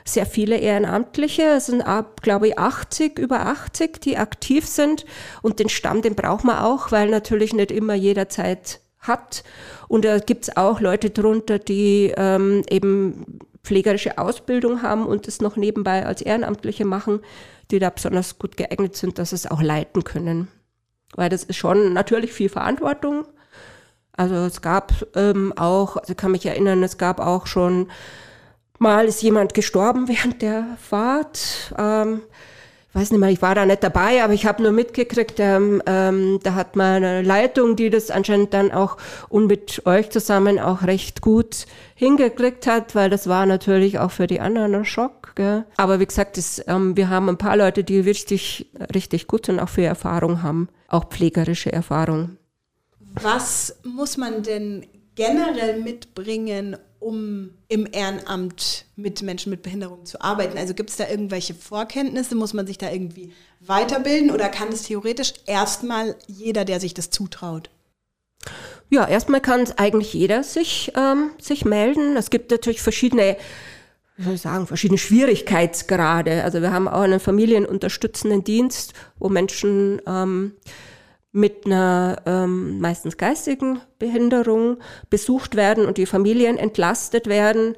sehr 0.04 0.26
viele 0.26 0.56
Ehrenamtliche. 0.56 1.42
Es 1.42 1.66
sind 1.66 1.82
ab, 1.82 2.22
glaube 2.22 2.48
ich, 2.48 2.58
80, 2.58 3.18
über 3.18 3.46
80, 3.46 4.00
die 4.00 4.16
aktiv 4.16 4.66
sind. 4.66 5.04
Und 5.42 5.58
den 5.58 5.68
Stamm, 5.68 6.02
den 6.02 6.14
braucht 6.14 6.44
man 6.44 6.58
auch, 6.58 6.90
weil 6.92 7.10
natürlich 7.10 7.52
nicht 7.52 7.70
immer 7.70 7.94
jederzeit 7.94 8.80
hat. 8.98 9.44
Und 9.88 10.04
da 10.04 10.18
gibt 10.18 10.44
es 10.44 10.56
auch 10.56 10.80
Leute 10.80 11.10
drunter, 11.10 11.58
die 11.58 12.12
ähm, 12.16 12.62
eben 12.68 13.38
pflegerische 13.62 14.18
Ausbildung 14.18 14.82
haben 14.82 15.06
und 15.06 15.28
es 15.28 15.40
noch 15.40 15.56
nebenbei 15.56 16.06
als 16.06 16.22
Ehrenamtliche 16.22 16.84
machen, 16.84 17.20
die 17.70 17.78
da 17.78 17.90
besonders 17.90 18.38
gut 18.38 18.56
geeignet 18.56 18.96
sind, 18.96 19.18
dass 19.18 19.32
es 19.32 19.50
auch 19.50 19.62
leiten 19.62 20.02
können. 20.04 20.48
Weil 21.14 21.28
das 21.28 21.44
ist 21.44 21.56
schon 21.56 21.92
natürlich 21.92 22.32
viel 22.32 22.48
Verantwortung. 22.48 23.26
Also 24.12 24.34
es 24.34 24.60
gab 24.60 24.92
ähm, 25.14 25.52
auch, 25.56 25.96
also 25.96 26.12
ich 26.12 26.16
kann 26.16 26.32
mich 26.32 26.44
erinnern, 26.46 26.82
es 26.82 26.98
gab 26.98 27.20
auch 27.20 27.46
schon 27.46 27.90
mal 28.78 29.06
ist 29.06 29.22
jemand 29.22 29.54
gestorben 29.54 30.08
während 30.08 30.42
der 30.42 30.76
Fahrt. 30.80 31.74
Ähm, 31.78 32.22
weiß 32.92 33.12
nicht 33.12 33.20
mehr, 33.20 33.30
ich 33.30 33.40
war 33.40 33.54
da 33.54 33.66
nicht 33.66 33.84
dabei, 33.84 34.22
aber 34.22 34.32
ich 34.32 34.46
habe 34.46 34.62
nur 34.62 34.72
mitgekriegt, 34.72 35.38
ähm, 35.38 35.82
ähm, 35.86 36.40
da 36.42 36.54
hat 36.54 36.74
man 36.74 37.04
eine 37.04 37.22
Leitung, 37.22 37.76
die 37.76 37.88
das 37.88 38.10
anscheinend 38.10 38.52
dann 38.52 38.72
auch 38.72 38.96
und 39.28 39.46
mit 39.46 39.86
euch 39.86 40.10
zusammen 40.10 40.58
auch 40.58 40.82
recht 40.82 41.20
gut 41.20 41.66
hingekriegt 41.94 42.66
hat, 42.66 42.94
weil 42.94 43.08
das 43.08 43.28
war 43.28 43.46
natürlich 43.46 43.98
auch 43.98 44.10
für 44.10 44.26
die 44.26 44.40
anderen 44.40 44.74
ein 44.74 44.84
Schock. 44.84 45.32
Gell? 45.36 45.64
Aber 45.76 46.00
wie 46.00 46.06
gesagt, 46.06 46.36
das, 46.36 46.62
ähm, 46.66 46.96
wir 46.96 47.08
haben 47.08 47.28
ein 47.28 47.38
paar 47.38 47.56
Leute, 47.56 47.84
die 47.84 48.00
richtig, 48.00 48.70
richtig 48.94 49.28
gut 49.28 49.48
und 49.48 49.60
auch 49.60 49.68
viel 49.68 49.84
Erfahrung 49.84 50.42
haben, 50.42 50.68
auch 50.88 51.08
pflegerische 51.08 51.72
Erfahrung. 51.72 52.36
Was 53.14 53.76
muss 53.84 54.16
man 54.16 54.42
denn 54.42 54.86
generell 55.14 55.80
mitbringen, 55.80 56.76
um 57.00 57.50
im 57.68 57.88
Ehrenamt 57.90 58.84
mit 58.94 59.22
Menschen 59.22 59.50
mit 59.50 59.62
Behinderung 59.62 60.04
zu 60.04 60.20
arbeiten? 60.20 60.56
Also 60.58 60.74
gibt 60.74 60.90
es 60.90 60.96
da 60.96 61.08
irgendwelche 61.08 61.54
Vorkenntnisse? 61.54 62.34
Muss 62.34 62.54
man 62.54 62.66
sich 62.66 62.78
da 62.78 62.90
irgendwie 62.90 63.32
weiterbilden 63.60 64.30
oder 64.30 64.48
kann 64.48 64.68
es 64.68 64.82
theoretisch 64.82 65.34
erstmal 65.46 66.14
jeder, 66.26 66.64
der 66.64 66.78
sich 66.78 66.94
das 66.94 67.10
zutraut? 67.10 67.70
Ja, 68.90 69.06
erstmal 69.06 69.40
kann 69.40 69.60
es 69.60 69.78
eigentlich 69.78 70.12
jeder 70.12 70.42
sich, 70.42 70.92
ähm, 70.96 71.30
sich 71.40 71.64
melden. 71.64 72.16
Es 72.16 72.30
gibt 72.30 72.50
natürlich 72.50 72.82
verschiedene, 72.82 73.36
wie 74.16 74.24
soll 74.24 74.34
ich 74.34 74.40
sagen, 74.40 74.66
verschiedene 74.66 74.98
Schwierigkeitsgrade. 74.98 76.44
Also 76.44 76.60
wir 76.60 76.72
haben 76.72 76.88
auch 76.88 77.02
einen 77.02 77.20
familienunterstützenden 77.20 78.44
Dienst, 78.44 78.92
wo 79.18 79.28
Menschen 79.28 80.02
ähm, 80.06 80.52
mit 81.32 81.66
einer 81.66 82.22
ähm, 82.26 82.80
meistens 82.80 83.16
geistigen 83.16 83.80
Behinderung 83.98 84.78
besucht 85.10 85.54
werden 85.54 85.86
und 85.86 85.96
die 85.96 86.06
Familien 86.06 86.58
entlastet 86.58 87.28
werden. 87.28 87.76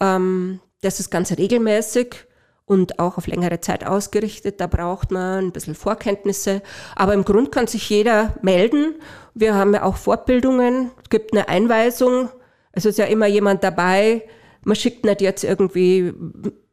Ähm, 0.00 0.60
das 0.82 1.00
ist 1.00 1.10
ganz 1.10 1.36
regelmäßig 1.36 2.26
und 2.64 2.98
auch 2.98 3.18
auf 3.18 3.26
längere 3.26 3.60
Zeit 3.60 3.86
ausgerichtet. 3.86 4.60
Da 4.60 4.66
braucht 4.66 5.10
man 5.10 5.46
ein 5.46 5.52
bisschen 5.52 5.74
Vorkenntnisse. 5.74 6.62
Aber 6.94 7.14
im 7.14 7.24
Grund 7.24 7.52
kann 7.52 7.66
sich 7.66 7.88
jeder 7.88 8.34
melden. 8.42 8.94
Wir 9.34 9.54
haben 9.54 9.74
ja 9.74 9.82
auch 9.82 9.96
Fortbildungen, 9.96 10.90
es 11.02 11.10
gibt 11.10 11.32
eine 11.32 11.48
Einweisung. 11.48 12.28
Es 12.72 12.84
ist 12.84 12.98
ja 12.98 13.04
immer 13.06 13.26
jemand 13.26 13.64
dabei. 13.64 14.22
Man 14.64 14.76
schickt 14.76 15.04
nicht 15.04 15.20
jetzt 15.20 15.44
irgendwie 15.44 16.12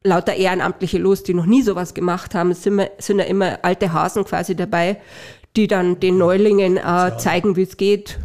lauter 0.03 0.35
Ehrenamtliche 0.35 0.97
los, 0.97 1.23
die 1.23 1.33
noch 1.33 1.45
nie 1.45 1.61
sowas 1.61 1.93
gemacht 1.93 2.35
haben. 2.35 2.51
Es 2.51 2.63
sind, 2.63 2.81
sind 2.99 3.19
ja 3.19 3.25
immer 3.25 3.59
alte 3.63 3.91
Hasen 3.91 4.23
quasi 4.23 4.55
dabei, 4.55 5.01
die 5.55 5.67
dann 5.67 5.99
den 5.99 6.17
Neulingen 6.17 6.77
äh, 6.77 7.17
zeigen, 7.17 7.55
wie 7.55 7.63
es 7.63 7.77
geht. 7.77 8.19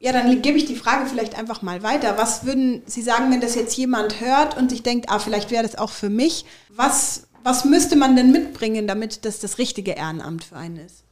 Ja, 0.00 0.12
dann 0.12 0.42
gebe 0.42 0.56
ich 0.56 0.64
die 0.64 0.76
Frage 0.76 1.06
vielleicht 1.06 1.36
einfach 1.36 1.62
mal 1.62 1.82
weiter. 1.82 2.16
Was 2.16 2.44
würden 2.46 2.82
Sie 2.86 3.02
sagen, 3.02 3.32
wenn 3.32 3.40
das 3.40 3.56
jetzt 3.56 3.76
jemand 3.76 4.20
hört 4.20 4.56
und 4.56 4.70
sich 4.70 4.82
denkt, 4.82 5.10
ah, 5.10 5.18
vielleicht 5.18 5.50
wäre 5.50 5.64
das 5.64 5.76
auch 5.76 5.90
für 5.90 6.08
mich? 6.08 6.44
Was, 6.68 7.26
was 7.42 7.64
müsste 7.64 7.96
man 7.96 8.14
denn 8.14 8.30
mitbringen, 8.30 8.86
damit 8.86 9.24
das 9.24 9.40
das 9.40 9.58
richtige 9.58 9.92
Ehrenamt 9.92 10.44
für 10.44 10.56
einen 10.56 10.76
ist? 10.76 11.04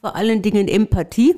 Vor 0.00 0.14
allen 0.14 0.42
Dingen 0.42 0.68
Empathie. 0.68 1.36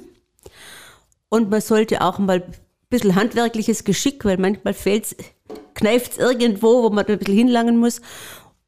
Und 1.28 1.50
man 1.50 1.60
sollte 1.60 2.00
auch 2.00 2.18
mal 2.18 2.42
ein 2.42 2.54
bisschen 2.90 3.14
handwerkliches 3.14 3.84
Geschick, 3.84 4.24
weil 4.24 4.38
manchmal 4.38 4.74
kneift 5.74 6.12
es 6.12 6.18
irgendwo, 6.18 6.82
wo 6.82 6.90
man 6.90 7.06
ein 7.06 7.18
bisschen 7.18 7.36
hinlangen 7.36 7.76
muss. 7.76 8.00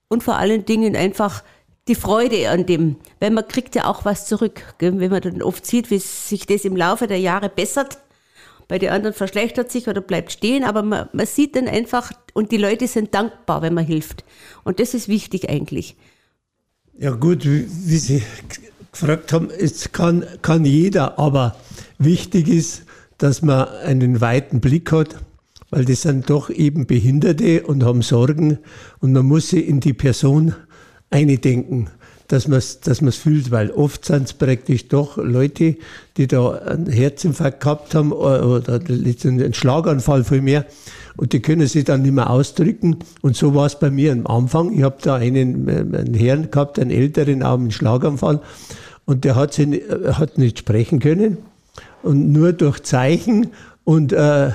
Und 0.08 0.22
vor 0.22 0.36
allen 0.36 0.64
Dingen 0.64 0.94
einfach 0.94 1.42
die 1.88 1.94
Freude 1.94 2.50
an 2.50 2.66
dem, 2.66 2.96
weil 3.20 3.30
man 3.30 3.46
kriegt 3.46 3.74
ja 3.74 3.86
auch 3.86 4.04
was 4.04 4.26
zurück, 4.26 4.74
gell? 4.78 4.98
wenn 4.98 5.10
man 5.10 5.20
dann 5.20 5.42
oft 5.42 5.64
sieht, 5.64 5.90
wie 5.90 5.98
sich 5.98 6.46
das 6.46 6.64
im 6.64 6.76
Laufe 6.76 7.06
der 7.06 7.20
Jahre 7.20 7.48
bessert. 7.48 7.98
Bei 8.68 8.78
den 8.78 8.90
anderen 8.90 9.14
verschlechtert 9.14 9.70
sich 9.70 9.86
oder 9.86 10.00
bleibt 10.00 10.32
stehen, 10.32 10.64
aber 10.64 10.82
man, 10.82 11.08
man 11.12 11.26
sieht 11.26 11.54
dann 11.54 11.68
einfach, 11.68 12.10
und 12.34 12.50
die 12.50 12.56
Leute 12.56 12.88
sind 12.88 13.14
dankbar, 13.14 13.62
wenn 13.62 13.74
man 13.74 13.86
hilft. 13.86 14.24
Und 14.64 14.80
das 14.80 14.92
ist 14.92 15.06
wichtig 15.06 15.48
eigentlich. 15.48 15.96
Ja 16.98 17.12
gut, 17.12 17.44
wie, 17.44 17.68
wie 17.68 17.98
Sie 17.98 18.22
gefragt 18.90 19.32
haben, 19.32 19.50
es 19.50 19.92
kann, 19.92 20.24
kann 20.42 20.64
jeder, 20.64 21.18
aber 21.18 21.56
wichtig 21.98 22.48
ist, 22.48 22.82
dass 23.18 23.42
man 23.42 23.68
einen 23.68 24.20
weiten 24.20 24.60
Blick 24.60 24.90
hat, 24.90 25.16
weil 25.70 25.84
das 25.84 26.02
sind 26.02 26.28
doch 26.30 26.50
eben 26.50 26.86
Behinderte 26.86 27.62
und 27.62 27.84
haben 27.84 28.02
Sorgen 28.02 28.58
und 29.00 29.12
man 29.12 29.26
muss 29.26 29.48
sie 29.48 29.60
in 29.60 29.80
die 29.80 29.92
Person 29.92 30.54
eindenken, 31.10 31.88
dass 32.28 32.48
man 32.48 32.58
es 32.58 32.80
dass 32.80 33.00
fühlt, 33.16 33.50
weil 33.50 33.70
oft 33.70 34.04
sind 34.04 34.24
es 34.24 34.32
praktisch 34.32 34.88
doch 34.88 35.16
Leute, 35.16 35.76
die 36.16 36.26
da 36.26 36.50
einen 36.50 36.90
Herzinfarkt 36.90 37.60
gehabt 37.60 37.94
haben 37.94 38.12
oder 38.12 38.80
einen 38.80 39.54
Schlaganfall 39.54 40.24
viel 40.24 40.42
mehr 40.42 40.66
und 41.16 41.32
die 41.32 41.40
können 41.40 41.66
sich 41.66 41.84
dann 41.84 42.02
nicht 42.02 42.12
mehr 42.12 42.30
ausdrücken. 42.30 42.96
Und 43.22 43.36
so 43.36 43.54
war 43.54 43.66
es 43.66 43.78
bei 43.78 43.90
mir 43.90 44.12
am 44.12 44.26
Anfang. 44.26 44.72
Ich 44.76 44.82
habe 44.82 44.96
da 45.00 45.16
einen, 45.16 45.68
einen 45.68 46.14
Herrn 46.14 46.50
gehabt, 46.50 46.78
einen 46.78 46.90
älteren, 46.90 47.42
auch 47.42 47.58
einen 47.58 47.70
Schlaganfall 47.70 48.40
und 49.04 49.24
der 49.24 49.36
hat, 49.36 49.54
sich, 49.54 49.82
hat 50.12 50.36
nicht 50.38 50.58
sprechen 50.58 50.98
können 50.98 51.38
und 52.02 52.32
nur 52.32 52.52
durch 52.52 52.82
Zeichen 52.82 53.48
und 53.84 54.12
äh, 54.12 54.50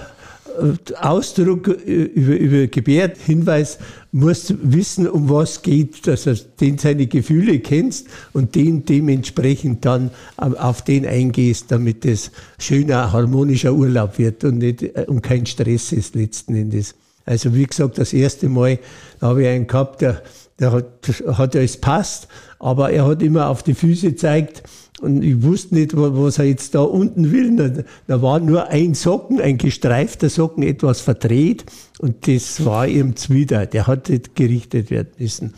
Ausdruck 1.00 1.68
über, 1.68 2.36
über 2.36 2.68
Gebärhinweis 2.68 3.80
musst 4.12 4.54
wissen, 4.62 5.08
um 5.08 5.30
was 5.30 5.62
geht, 5.62 6.06
dass 6.06 6.26
du 6.26 6.36
den 6.60 6.78
seine 6.78 7.08
Gefühle 7.08 7.60
kennst 7.60 8.08
und 8.34 8.56
den 8.56 8.86
dementsprechend 8.86 9.86
dann 9.86 10.12
auf 10.38 10.84
den 10.84 11.06
eingehst, 11.06 11.72
damit 11.72 12.06
es 12.06 12.32
schöner, 12.60 13.14
harmonischer 13.14 13.74
Urlaub 13.74 14.18
wird 14.18 14.44
und, 14.44 14.58
nicht, 14.58 14.84
äh, 14.84 15.06
und 15.08 15.22
kein 15.22 15.46
Stress 15.46 15.92
ist 15.92 16.16
letzten 16.16 16.56
Endes. 16.56 16.96
Also 17.26 17.54
wie 17.56 17.66
gesagt, 17.66 17.98
das 17.98 18.14
erste 18.14 18.50
Mal 18.50 18.80
habe 19.22 19.44
ich 19.44 19.50
einen 19.50 19.68
gehabt, 19.68 20.02
der, 20.02 20.22
der 20.60 20.72
hat, 20.72 20.86
hat 21.34 21.56
ja 21.56 21.62
es 21.62 21.78
passt, 21.78 22.28
aber 22.60 22.92
er 22.92 23.06
hat 23.06 23.22
immer 23.22 23.48
auf 23.48 23.64
die 23.64 23.74
Füße 23.74 24.12
gezeigt 24.12 24.64
und 25.02 25.24
ich 25.24 25.42
wusste 25.42 25.74
nicht, 25.74 25.94
was 25.96 26.38
er 26.38 26.46
jetzt 26.46 26.76
da 26.76 26.82
unten 26.82 27.32
will. 27.32 27.86
Da, 28.08 28.22
war 28.22 28.40
nur 28.40 28.68
ein 28.68 28.94
Socken, 28.94 29.42
ein 29.42 29.58
gestreifter 29.58 30.30
Socken, 30.30 30.62
etwas 30.62 31.02
verdreht. 31.02 31.66
Und 32.00 32.28
das 32.28 32.64
war 32.64 32.88
ihm 32.88 33.16
zuwider. 33.16 33.66
Der 33.66 33.88
hat 33.88 34.10
nicht 34.10 34.36
gerichtet 34.36 34.92
werden 34.92 35.10
müssen. 35.18 35.54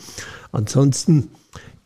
Ansonsten 0.50 1.28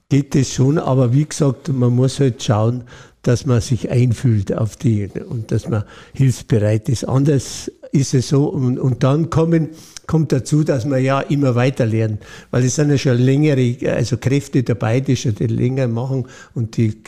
geht 0.09 0.37
das 0.37 0.53
schon, 0.53 0.79
aber 0.79 1.13
wie 1.13 1.27
gesagt, 1.27 1.69
man 1.69 1.95
muss 1.95 2.21
halt 2.21 2.43
schauen, 2.43 2.85
dass 3.23 3.45
man 3.45 3.61
sich 3.61 3.91
einfühlt 3.91 4.57
auf 4.57 4.77
die 4.77 5.09
und 5.29 5.51
dass 5.51 5.69
man 5.69 5.83
hilfsbereit 6.15 6.89
ist. 6.89 7.05
Anders 7.05 7.73
ist 7.93 8.15
es 8.15 8.29
so. 8.29 8.47
Und, 8.47 8.79
und 8.79 9.03
dann 9.03 9.31
kommen 9.31 9.71
kommt 10.09 10.33
dazu, 10.33 10.65
dass 10.65 10.87
man 10.87 11.05
ja 11.05 11.21
immer 11.21 11.55
weiter 11.55 11.87
lernt, 11.87 12.21
weil 12.51 12.65
es 12.65 12.75
sind 12.75 12.91
ja 12.91 12.99
schon 12.99 13.19
längere, 13.19 13.77
also 13.95 14.17
Kräfte 14.17 14.65
dabei, 14.65 15.01
die 15.01 15.15
schon 15.15 15.35
länger 15.37 15.87
machen 15.87 16.27
und 16.55 16.77
die, 16.77 17.01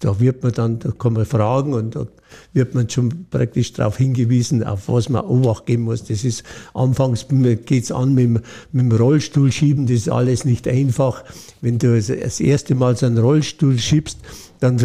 da 0.00 0.18
wird 0.20 0.42
man 0.42 0.52
dann, 0.52 0.78
da 0.78 0.92
kann 0.92 1.12
man 1.12 1.26
fragen 1.26 1.74
und 1.74 1.96
da 1.96 2.06
wird 2.52 2.74
man 2.74 2.88
schon 2.88 3.26
praktisch 3.28 3.72
darauf 3.74 3.98
hingewiesen, 3.98 4.62
auf 4.62 4.88
was 4.88 5.08
man 5.08 5.24
Obacht 5.24 5.66
geben 5.66 5.82
muss. 5.82 6.04
Das 6.04 6.24
ist, 6.24 6.44
anfangs 6.72 7.26
geht's 7.66 7.92
an 7.92 8.14
mit, 8.14 8.30
mit 8.30 8.42
dem 8.72 8.92
Rollstuhl 8.92 9.52
schieben, 9.52 9.86
das 9.86 9.96
ist 9.96 10.08
alles 10.08 10.44
nicht 10.44 10.66
einfach. 10.68 11.24
Wenn 11.60 11.78
du 11.78 11.94
das 11.96 12.40
erste 12.40 12.74
Mal 12.76 12.96
so 12.96 13.06
einen 13.06 13.18
Rollstuhl 13.18 13.78
schiebst, 13.78 14.18
dann 14.64 14.78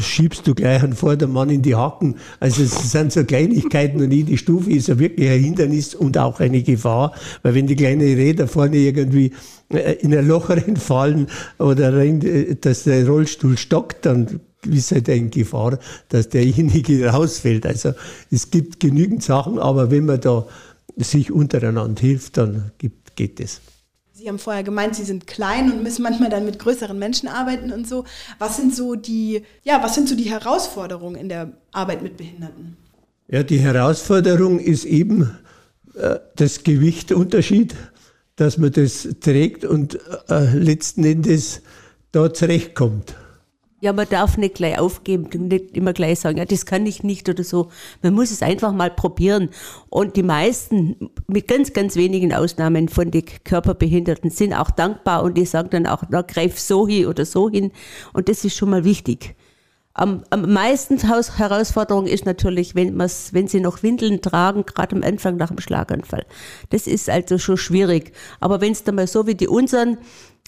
schiebst 0.00 0.46
du 0.46 0.54
gleich 0.54 0.82
einen 0.82 0.94
Vordermann 0.94 1.50
in 1.50 1.60
die 1.60 1.74
Hacken. 1.74 2.16
Also 2.40 2.62
es 2.62 2.90
sind 2.90 3.12
so 3.12 3.24
Kleinigkeiten 3.24 4.00
und 4.00 4.10
jede 4.10 4.36
Stufe 4.38 4.70
ist 4.70 4.88
ja 4.88 4.98
wirklich 4.98 5.28
ein 5.28 5.40
Hindernis 5.40 5.94
und 5.94 6.16
auch 6.16 6.40
eine 6.40 6.62
Gefahr, 6.62 7.12
weil 7.42 7.54
wenn 7.54 7.66
die 7.66 7.76
kleinen 7.76 8.00
Räder 8.00 8.48
vorne 8.48 8.76
irgendwie 8.76 9.32
äh, 9.68 9.96
in 10.00 10.14
ein 10.14 10.26
Loch 10.26 10.48
reinfallen 10.48 11.26
oder 11.58 11.94
rein, 11.94 12.22
äh, 12.22 12.56
dass 12.56 12.84
der 12.84 13.06
Rollstuhl 13.06 13.58
stockt, 13.58 14.06
dann 14.06 14.40
ist 14.66 14.92
halt 14.92 15.10
eine 15.10 15.28
Gefahr, 15.28 15.78
dass 16.08 16.30
derjenige 16.30 17.06
rausfällt. 17.12 17.66
Also 17.66 17.92
es 18.30 18.50
gibt 18.50 18.80
genügend 18.80 19.22
Sachen, 19.22 19.58
aber 19.58 19.90
wenn 19.90 20.06
man 20.06 20.20
da 20.20 20.46
sich 20.96 21.30
untereinander 21.30 22.00
hilft, 22.00 22.38
dann 22.38 22.72
gibt, 22.78 23.14
geht 23.16 23.40
es. 23.40 23.60
Sie 24.20 24.28
haben 24.28 24.38
vorher 24.38 24.62
gemeint, 24.62 24.94
Sie 24.96 25.04
sind 25.04 25.26
klein 25.26 25.72
und 25.72 25.82
müssen 25.82 26.02
manchmal 26.02 26.28
dann 26.28 26.44
mit 26.44 26.58
größeren 26.58 26.98
Menschen 26.98 27.26
arbeiten 27.26 27.72
und 27.72 27.88
so. 27.88 28.04
Was 28.38 28.58
sind 28.58 28.74
so 28.74 28.94
die, 28.94 29.44
ja, 29.62 29.82
was 29.82 29.94
sind 29.94 30.10
so 30.10 30.14
die 30.14 30.28
Herausforderungen 30.28 31.14
in 31.14 31.30
der 31.30 31.52
Arbeit 31.72 32.02
mit 32.02 32.18
Behinderten? 32.18 32.76
Ja, 33.28 33.42
die 33.42 33.60
Herausforderung 33.60 34.58
ist 34.60 34.84
eben 34.84 35.38
äh, 35.94 36.18
das 36.36 36.64
Gewichtunterschied, 36.64 37.74
dass 38.36 38.58
man 38.58 38.72
das 38.72 39.08
trägt 39.20 39.64
und 39.64 39.98
äh, 40.28 40.54
letzten 40.54 41.04
Endes 41.04 41.62
da 42.12 42.30
zurechtkommt. 42.30 43.14
Ja, 43.82 43.94
man 43.94 44.06
darf 44.10 44.36
nicht 44.36 44.56
gleich 44.56 44.78
aufgeben, 44.78 45.48
nicht 45.48 45.74
immer 45.74 45.94
gleich 45.94 46.20
sagen, 46.20 46.36
ja, 46.36 46.44
das 46.44 46.66
kann 46.66 46.84
ich 46.84 47.02
nicht 47.02 47.30
oder 47.30 47.42
so. 47.42 47.70
Man 48.02 48.12
muss 48.12 48.30
es 48.30 48.42
einfach 48.42 48.74
mal 48.74 48.90
probieren. 48.90 49.48
Und 49.88 50.16
die 50.16 50.22
meisten, 50.22 51.10
mit 51.26 51.48
ganz, 51.48 51.72
ganz 51.72 51.96
wenigen 51.96 52.34
Ausnahmen 52.34 52.90
von 52.90 53.10
den 53.10 53.24
Körperbehinderten, 53.44 54.30
sind 54.30 54.52
auch 54.52 54.70
dankbar 54.70 55.22
und 55.22 55.38
die 55.38 55.46
sagen 55.46 55.70
dann 55.70 55.86
auch, 55.86 56.02
na, 56.10 56.20
greif 56.20 56.60
so 56.60 56.86
hin 56.86 57.06
oder 57.06 57.24
so 57.24 57.48
hin. 57.48 57.72
Und 58.12 58.28
das 58.28 58.44
ist 58.44 58.54
schon 58.54 58.68
mal 58.68 58.84
wichtig. 58.84 59.34
Am, 59.94 60.24
am 60.30 60.52
meisten 60.52 60.98
Herausforderung 60.98 62.06
ist 62.06 62.24
natürlich, 62.24 62.74
wenn, 62.74 62.98
wenn 62.98 63.48
sie 63.48 63.60
noch 63.60 63.82
Windeln 63.82 64.22
tragen, 64.22 64.64
gerade 64.64 64.94
am 64.94 65.02
Anfang 65.02 65.36
nach 65.36 65.48
dem 65.48 65.58
Schlaganfall. 65.58 66.26
Das 66.68 66.86
ist 66.86 67.10
also 67.10 67.38
schon 67.38 67.56
schwierig. 67.56 68.12
Aber 68.40 68.60
wenn 68.60 68.72
es 68.72 68.84
dann 68.84 68.94
mal 68.94 69.06
so 69.06 69.26
wie 69.26 69.34
die 69.34 69.48
unseren, 69.48 69.98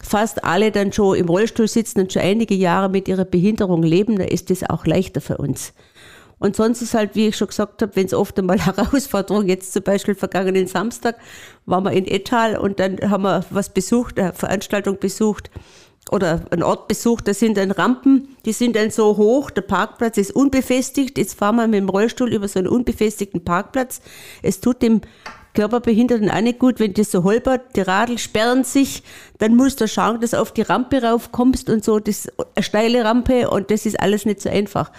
fast 0.02 0.44
alle 0.44 0.70
dann 0.70 0.92
schon 0.92 1.16
im 1.16 1.28
Rollstuhl 1.28 1.68
sitzen 1.68 2.00
und 2.00 2.12
schon 2.12 2.22
einige 2.22 2.54
Jahre 2.54 2.88
mit 2.88 3.08
ihrer 3.08 3.24
Behinderung 3.24 3.82
leben, 3.82 4.16
dann 4.18 4.28
ist 4.28 4.50
das 4.50 4.68
auch 4.68 4.86
leichter 4.86 5.20
für 5.20 5.38
uns. 5.38 5.72
Und 6.42 6.56
sonst 6.56 6.82
ist 6.82 6.94
halt, 6.94 7.14
wie 7.14 7.28
ich 7.28 7.36
schon 7.36 7.46
gesagt 7.46 7.82
habe, 7.82 7.94
wenn 7.94 8.06
es 8.06 8.14
oft 8.14 8.36
einmal 8.36 8.58
Herausforderungen, 8.66 9.48
jetzt 9.48 9.72
zum 9.72 9.84
Beispiel 9.84 10.16
vergangenen 10.16 10.66
Samstag 10.66 11.16
waren 11.66 11.84
wir 11.84 11.92
in 11.92 12.04
Etal 12.04 12.56
und 12.56 12.80
dann 12.80 12.98
haben 13.08 13.22
wir 13.22 13.44
was 13.50 13.72
besucht, 13.72 14.18
eine 14.18 14.32
Veranstaltung 14.32 14.98
besucht 14.98 15.52
oder 16.10 16.42
einen 16.50 16.64
Ort 16.64 16.88
besucht, 16.88 17.28
da 17.28 17.34
sind 17.34 17.56
dann 17.56 17.70
Rampen, 17.70 18.36
die 18.44 18.52
sind 18.52 18.74
dann 18.74 18.90
so 18.90 19.16
hoch, 19.16 19.50
der 19.50 19.62
Parkplatz 19.62 20.18
ist 20.18 20.34
unbefestigt, 20.34 21.16
jetzt 21.16 21.38
fahren 21.38 21.56
wir 21.56 21.68
mit 21.68 21.78
dem 21.78 21.88
Rollstuhl 21.88 22.32
über 22.32 22.48
so 22.48 22.58
einen 22.58 22.68
unbefestigten 22.68 23.44
Parkplatz. 23.44 24.00
Es 24.42 24.58
tut 24.60 24.82
dem 24.82 25.00
Körperbehinderten 25.54 26.30
auch 26.30 26.40
nicht 26.40 26.58
gut, 26.58 26.80
wenn 26.80 26.94
das 26.94 27.10
so 27.10 27.24
holpert, 27.24 27.76
die 27.76 27.82
Radl 27.82 28.18
sperren 28.18 28.64
sich, 28.64 29.02
dann 29.38 29.54
musst 29.54 29.80
du 29.80 29.88
schauen, 29.88 30.20
dass 30.20 30.30
du 30.30 30.40
auf 30.40 30.52
die 30.52 30.62
Rampe 30.62 31.02
raufkommst 31.02 31.68
und 31.68 31.84
so, 31.84 31.98
das 31.98 32.28
eine 32.54 32.62
steile 32.62 33.04
Rampe 33.04 33.50
und 33.50 33.70
das 33.70 33.86
ist 33.86 34.00
alles 34.00 34.24
nicht 34.24 34.40
so 34.40 34.48
einfach. 34.48 34.90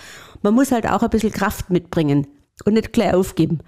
Man 0.41 0.53
muss 0.53 0.72
halt 0.72 0.88
auch 0.88 1.01
ein 1.01 1.10
bisschen 1.10 1.31
Kraft 1.31 1.69
mitbringen 1.69 2.27
und 2.65 2.74
nicht 2.74 2.93
gleich 2.93 3.13
aufgeben. 3.13 3.60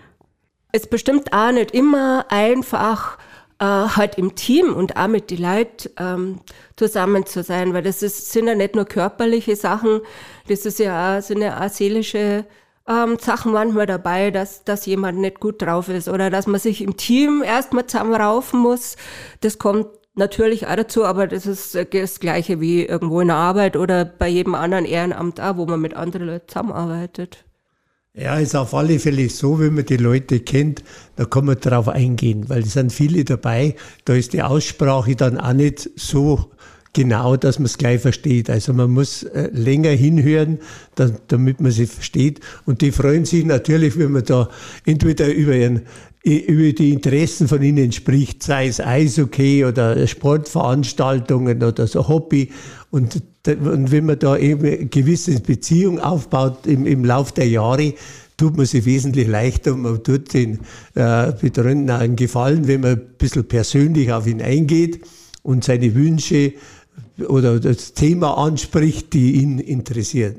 Es 0.71 0.87
bestimmt 0.87 1.33
auch 1.33 1.51
nicht 1.51 1.71
immer 1.71 2.25
einfach, 2.29 3.17
äh, 3.59 3.65
halt 3.65 4.17
im 4.17 4.35
Team 4.35 4.73
und 4.73 4.97
auch 4.97 5.07
mit 5.07 5.31
den 5.31 5.41
Leuten 5.41 5.89
ähm, 5.97 6.39
zusammen 6.75 7.25
zu 7.25 7.43
sein, 7.43 7.73
weil 7.73 7.83
das 7.83 8.03
ist, 8.03 8.31
sind 8.31 8.47
ja 8.47 8.55
nicht 8.55 8.75
nur 8.75 8.85
körperliche 8.85 9.55
Sachen, 9.55 10.01
das 10.49 10.65
ist 10.65 10.79
ja 10.79 11.17
auch, 11.17 11.21
sind 11.21 11.41
ja 11.41 11.65
auch 11.65 11.69
seelische 11.69 12.45
ähm, 12.87 13.17
Sachen 13.19 13.51
manchmal 13.51 13.85
dabei, 13.85 14.31
dass, 14.31 14.63
dass 14.63 14.85
jemand 14.85 15.19
nicht 15.19 15.39
gut 15.39 15.61
drauf 15.61 15.89
ist 15.89 16.07
oder 16.07 16.29
dass 16.29 16.47
man 16.47 16.59
sich 16.59 16.81
im 16.81 16.97
Team 16.97 17.43
erstmal 17.43 17.87
zusammenraufen 17.87 18.59
muss. 18.59 18.95
Das 19.41 19.57
kommt 19.57 19.87
natürlich 20.15 20.67
auch 20.67 20.75
dazu, 20.75 21.05
aber 21.05 21.27
das 21.27 21.45
ist 21.45 21.75
das 21.75 22.19
Gleiche 22.19 22.61
wie 22.61 22.85
irgendwo 22.85 23.21
in 23.21 23.27
der 23.27 23.37
Arbeit 23.37 23.75
oder 23.75 24.05
bei 24.05 24.27
jedem 24.27 24.55
anderen 24.55 24.85
Ehrenamt 24.85 25.41
auch, 25.41 25.57
wo 25.57 25.65
man 25.65 25.81
mit 25.81 25.93
anderen 25.93 26.27
Leuten 26.27 26.47
zusammenarbeitet. 26.47 27.43
Ja, 28.17 28.37
ist 28.37 28.55
auf 28.55 28.73
alle 28.73 28.97
Fälle 28.97 29.27
so, 29.29 29.59
wenn 29.59 29.73
man 29.75 29.85
die 29.85 29.97
Leute 29.97 30.39
kennt, 30.39 30.85
da 31.17 31.25
kann 31.25 31.43
man 31.43 31.59
darauf 31.59 31.89
eingehen, 31.89 32.47
weil 32.47 32.61
es 32.61 32.73
sind 32.73 32.93
viele 32.93 33.25
dabei, 33.25 33.75
da 34.05 34.13
ist 34.13 34.31
die 34.31 34.41
Aussprache 34.41 35.17
dann 35.17 35.37
auch 35.37 35.51
nicht 35.51 35.89
so 35.97 36.49
genau, 36.95 37.35
dass 37.35 37.59
man 37.59 37.65
es 37.65 37.77
gleich 37.77 38.01
versteht. 38.01 38.49
Also 38.49 38.73
man 38.73 38.89
muss 38.89 39.21
äh, 39.21 39.49
länger 39.53 39.91
hinhören, 39.91 40.57
da, 40.95 41.11
damit 41.27 41.61
man 41.61 41.71
sie 41.71 41.85
versteht. 41.85 42.39
Und 42.65 42.81
die 42.81 42.91
freuen 42.91 43.25
sich 43.25 43.45
natürlich, 43.45 43.99
wenn 43.99 44.13
man 44.13 44.23
da 44.23 44.49
entweder 44.85 45.31
über, 45.31 45.53
ihren, 45.53 45.81
über 46.23 46.71
die 46.71 46.93
Interessen 46.93 47.47
von 47.47 47.61
ihnen 47.61 47.91
spricht, 47.91 48.41
sei 48.41 48.67
es 48.67 48.79
Eishockey 48.79 49.65
oder 49.65 50.07
Sportveranstaltungen 50.07 51.61
oder 51.61 51.85
so 51.85 52.07
Hobby. 52.07 52.49
Und, 52.89 53.21
und 53.45 53.91
wenn 53.91 54.05
man 54.05 54.17
da 54.17 54.37
eben 54.37 54.65
eine 54.65 54.85
gewisse 54.85 55.39
Beziehung 55.41 55.99
aufbaut 55.99 56.65
im, 56.65 56.87
im 56.87 57.03
Lauf 57.03 57.33
der 57.33 57.49
Jahre, 57.49 57.93
tut 58.37 58.55
man 58.55 58.65
sich 58.65 58.85
wesentlich 58.85 59.27
leichter 59.27 59.73
und 59.73 59.81
man 59.81 60.03
tut 60.03 60.33
den 60.33 60.59
äh, 60.93 61.31
Betreuenden 61.33 61.89
einen 61.89 62.15
Gefallen, 62.15 62.67
wenn 62.67 62.81
man 62.81 62.91
ein 62.91 63.01
bisschen 63.17 63.45
persönlich 63.45 64.11
auf 64.11 64.27
ihn 64.27 64.41
eingeht 64.41 65.01
und 65.43 65.63
seine 65.63 65.93
Wünsche 65.93 66.53
oder 67.19 67.59
das 67.59 67.93
Thema 67.93 68.37
anspricht, 68.37 69.13
die 69.13 69.33
ihn 69.41 69.59
interessiert. 69.59 70.37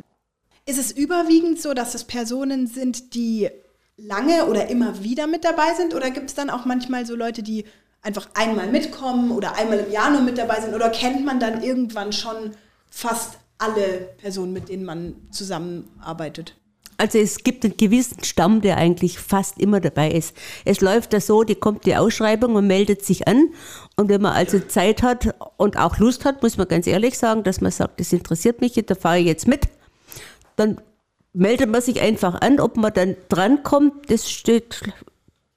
Ist 0.67 0.79
es 0.79 0.91
überwiegend 0.93 1.61
so, 1.61 1.75
dass 1.75 1.95
es 1.95 2.05
Personen 2.05 2.67
sind, 2.67 3.15
die 3.15 3.49
lange 3.97 4.47
oder 4.47 4.69
immer 4.69 5.03
wieder 5.03 5.27
mit 5.27 5.45
dabei 5.45 5.75
sind? 5.77 5.95
Oder 5.95 6.11
gibt 6.11 6.29
es 6.31 6.35
dann 6.35 6.51
auch 6.51 6.65
manchmal 6.65 7.07
so 7.07 7.15
Leute, 7.15 7.43
die 7.43 7.65
einfach 8.03 8.29
einmal 8.35 8.71
mitkommen 8.71 9.31
oder 9.31 9.57
einmal 9.57 9.79
im 9.79 9.93
Jahr 9.93 10.11
nur 10.11 10.23
mit 10.23 10.39
dabei 10.39 10.61
sind? 10.61 10.75
Oder 10.75 10.91
kennt 10.91 11.25
man 11.25 11.41
dann 11.41 11.63
irgendwann 11.63 12.13
schon 12.13 12.53
fast 12.91 13.39
alle 13.59 14.11
Personen, 14.19 14.53
mit 14.53 14.69
denen 14.69 14.85
man 14.85 15.17
zusammenarbeitet? 15.31 16.57
Also 16.99 17.19
es 17.19 17.45
gibt 17.45 17.65
einen 17.65 17.77
gewissen 17.77 18.25
Stamm, 18.25 18.63
der 18.63 18.79
eigentlich 18.79 19.19
fast 19.19 19.61
immer 19.61 19.81
dabei 19.81 20.11
ist. 20.11 20.35
Es 20.65 20.81
läuft 20.81 21.13
da 21.13 21.21
so, 21.21 21.43
die 21.43 21.55
kommt 21.55 21.85
die 21.85 21.97
Ausschreibung 21.97 22.55
und 22.55 22.67
meldet 22.67 23.05
sich 23.05 23.29
an. 23.29 23.51
Und 23.97 24.09
wenn 24.09 24.23
man 24.23 24.33
also 24.33 24.59
Zeit 24.61 25.03
hat 25.03 25.35
und 25.57 25.79
auch 25.79 25.99
Lust 25.99 26.25
hat, 26.25 26.43
muss 26.43 26.57
man 26.57 26.69
ganz 26.69 26.87
ehrlich 26.87 27.19
sagen, 27.19 27.43
dass 27.43 27.61
man 27.61 27.71
sagt, 27.71 28.01
das 28.01 28.13
interessiert 28.13 28.61
mich, 28.61 28.73
da 28.87 28.95
fahre 28.95 29.19
ich 29.19 29.27
jetzt 29.27 29.47
mit, 29.47 29.69
dann 30.57 30.81
meldet 31.35 31.71
man 31.71 31.83
sich 31.83 32.01
einfach 32.01 32.41
an, 32.41 32.61
ob 32.61 32.77
man 32.79 32.93
dann 32.95 33.17
drankommt, 33.29 34.11
das 34.11 34.31
steht 34.31 34.81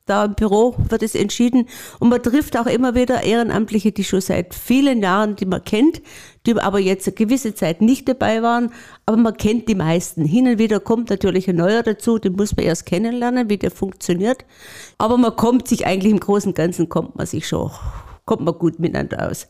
da 0.10 0.26
im 0.26 0.36
Büro 0.36 0.76
wird 0.89 1.04
es 1.04 1.15
entschieden. 1.15 1.67
Und 2.00 2.10
man 2.10 2.22
trifft 2.24 2.58
auch 2.58 2.65
immer 2.65 2.95
wieder 2.95 3.24
Ehrenamtliche, 3.24 3.91
die 3.91 4.04
schon 4.04 4.22
seit 4.22 4.54
vielen 4.54 5.02
Jahren, 5.02 5.36
die 5.36 5.45
man 5.45 5.63
kennt, 5.63 6.02
die 6.45 6.56
aber 6.60 6.80
jetzt 6.80 7.08
eine 7.08 7.15
gewisse 7.15 7.54
Zeit 7.54 7.82
nicht 7.82 8.08
dabei 8.08 8.41
waren. 8.41 8.72
Aber 9.06 9.17
man 9.17 9.38
kennt 9.38 9.67
die 9.67 9.76
meisten. 9.76 10.26
Hin 10.26 10.48
und 10.48 10.58
wieder 10.58 10.80
kommt 10.80 11.10
natürlich 11.10 11.48
ein 11.50 11.58
neuer 11.58 11.84
dazu, 11.84 12.17
den 12.17 12.34
muss 12.34 12.56
man 12.56 12.65
erst 12.65 12.86
kennenlernen, 12.86 13.50
wie 13.50 13.58
der 13.58 13.72
funktioniert. 13.72 14.45
Aber 14.98 15.17
man 15.17 15.36
kommt 15.36 15.67
sich 15.67 15.86
eigentlich 15.86 16.12
im 16.12 16.19
Großen 16.19 16.50
und 16.50 16.56
Ganzen, 16.56 16.89
kommt 16.89 17.15
man 17.15 17.28
sich 17.28 17.48
schon, 17.48 17.72
kommt 18.26 18.43
man 18.43 18.56
gut 18.56 18.80
miteinander 18.80 19.30
aus. 19.30 19.48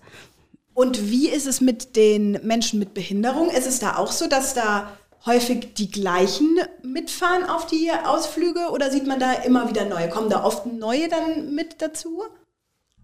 Und 0.74 1.10
wie 1.10 1.28
ist 1.30 1.46
es 1.46 1.60
mit 1.60 1.96
den 1.96 2.40
Menschen 2.44 2.80
mit 2.80 2.94
Behinderung? 2.94 3.50
Ist 3.50 3.68
es 3.68 3.80
da 3.80 3.98
auch 3.98 4.12
so, 4.12 4.28
dass 4.28 4.54
da 4.54 4.90
häufig 5.26 5.74
die 5.76 5.92
gleichen 5.92 6.58
mitfahren 6.84 7.44
auf 7.44 7.68
die 7.68 7.92
Ausflüge 8.06 8.72
oder 8.74 8.92
sieht 8.92 9.08
man 9.08 9.20
da 9.20 9.34
immer 9.34 9.70
wieder 9.70 9.86
neue? 9.86 10.10
Kommen 10.10 10.30
da 10.30 10.44
oft 10.44 10.66
neue 10.66 11.08
dann 11.10 11.54
mit 11.56 11.82
dazu? 11.82 12.24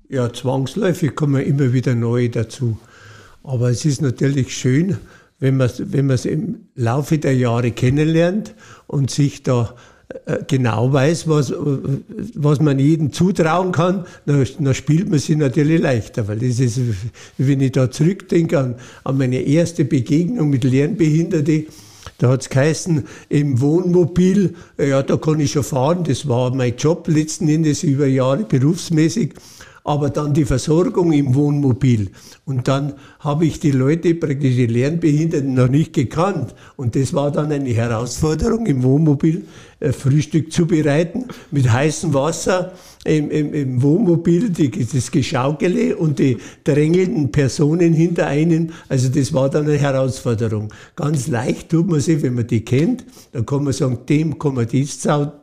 Ja, 0.07 0.31
zwangsläufig 0.31 1.15
kommen 1.15 1.41
immer 1.43 1.73
wieder 1.73 1.95
neue 1.95 2.29
dazu. 2.29 2.77
Aber 3.43 3.69
es 3.69 3.85
ist 3.85 4.01
natürlich 4.01 4.55
schön, 4.55 4.97
wenn 5.39 5.57
man 5.57 5.67
es 5.67 5.81
wenn 5.91 6.09
im 6.09 6.67
Laufe 6.75 7.17
der 7.17 7.35
Jahre 7.35 7.71
kennenlernt 7.71 8.55
und 8.87 9.11
sich 9.11 9.43
da 9.43 9.75
äh, 10.25 10.43
genau 10.47 10.93
weiß, 10.93 11.27
was, 11.27 11.53
was 12.35 12.59
man 12.59 12.79
jedem 12.79 13.11
zutrauen 13.11 13.71
kann, 13.71 14.05
dann, 14.25 14.45
dann 14.59 14.73
spielt 14.73 15.09
man 15.09 15.19
sich 15.19 15.35
natürlich 15.35 15.81
leichter. 15.81 16.27
Weil 16.27 16.39
das 16.39 16.59
ist, 16.59 16.79
wenn 17.37 17.61
ich 17.61 17.73
da 17.73 17.91
zurückdenke 17.91 18.59
an, 18.59 18.75
an 19.03 19.17
meine 19.17 19.41
erste 19.41 19.83
Begegnung 19.83 20.49
mit 20.49 20.63
Lernbehinderten, 20.63 21.65
da 22.17 22.29
hat 22.29 22.41
es 22.41 22.49
geheißen, 22.49 23.05
im 23.29 23.61
Wohnmobil, 23.61 24.55
ja, 24.77 25.03
da 25.03 25.17
kann 25.17 25.39
ich 25.39 25.51
schon 25.51 25.63
fahren, 25.63 26.03
das 26.03 26.27
war 26.27 26.53
mein 26.53 26.75
Job 26.77 27.07
letzten 27.07 27.47
Endes 27.47 27.83
über 27.83 28.07
Jahre 28.07 28.43
berufsmäßig 28.43 29.33
aber 29.85 30.09
dann 30.09 30.33
die 30.33 30.45
Versorgung 30.45 31.13
im 31.13 31.35
Wohnmobil. 31.35 32.09
Und 32.43 32.67
dann 32.67 32.93
habe 33.25 33.45
ich 33.45 33.59
die 33.59 33.71
Leute, 33.71 34.13
praktisch 34.13 34.55
die 34.55 34.67
Lernbehinderten, 34.67 35.53
noch 35.53 35.67
nicht 35.67 35.93
gekannt. 35.93 36.53
Und 36.77 36.95
das 36.95 37.13
war 37.13 37.31
dann 37.31 37.51
eine 37.51 37.71
Herausforderung, 37.71 38.67
im 38.67 38.83
Wohnmobil 38.83 39.45
äh, 39.79 39.91
Frühstück 39.91 40.53
zubereiten 40.53 41.25
mit 41.49 41.71
heißem 41.71 42.13
Wasser 42.13 42.73
im, 43.03 43.31
im, 43.31 43.53
im 43.53 43.81
Wohnmobil, 43.81 44.51
die, 44.51 44.69
das 44.69 45.09
Geschaukele 45.11 45.97
und 45.97 46.19
die 46.19 46.37
drängelnden 46.63 47.31
Personen 47.31 47.93
hinter 47.93 48.27
einem. 48.27 48.69
Also 48.89 49.09
das 49.09 49.33
war 49.33 49.49
dann 49.49 49.65
eine 49.65 49.77
Herausforderung. 49.77 50.71
Ganz 50.95 51.27
leicht 51.27 51.69
tut 51.69 51.87
man 51.87 51.99
sich, 51.99 52.21
wenn 52.21 52.35
man 52.35 52.45
die 52.45 52.63
kennt. 52.63 53.05
Dann 53.31 53.45
kann 53.45 53.63
man 53.63 53.73
sagen, 53.73 53.99
dem 54.07 54.37
kann 54.37 54.53
man 54.53 54.67
dies 54.67 54.99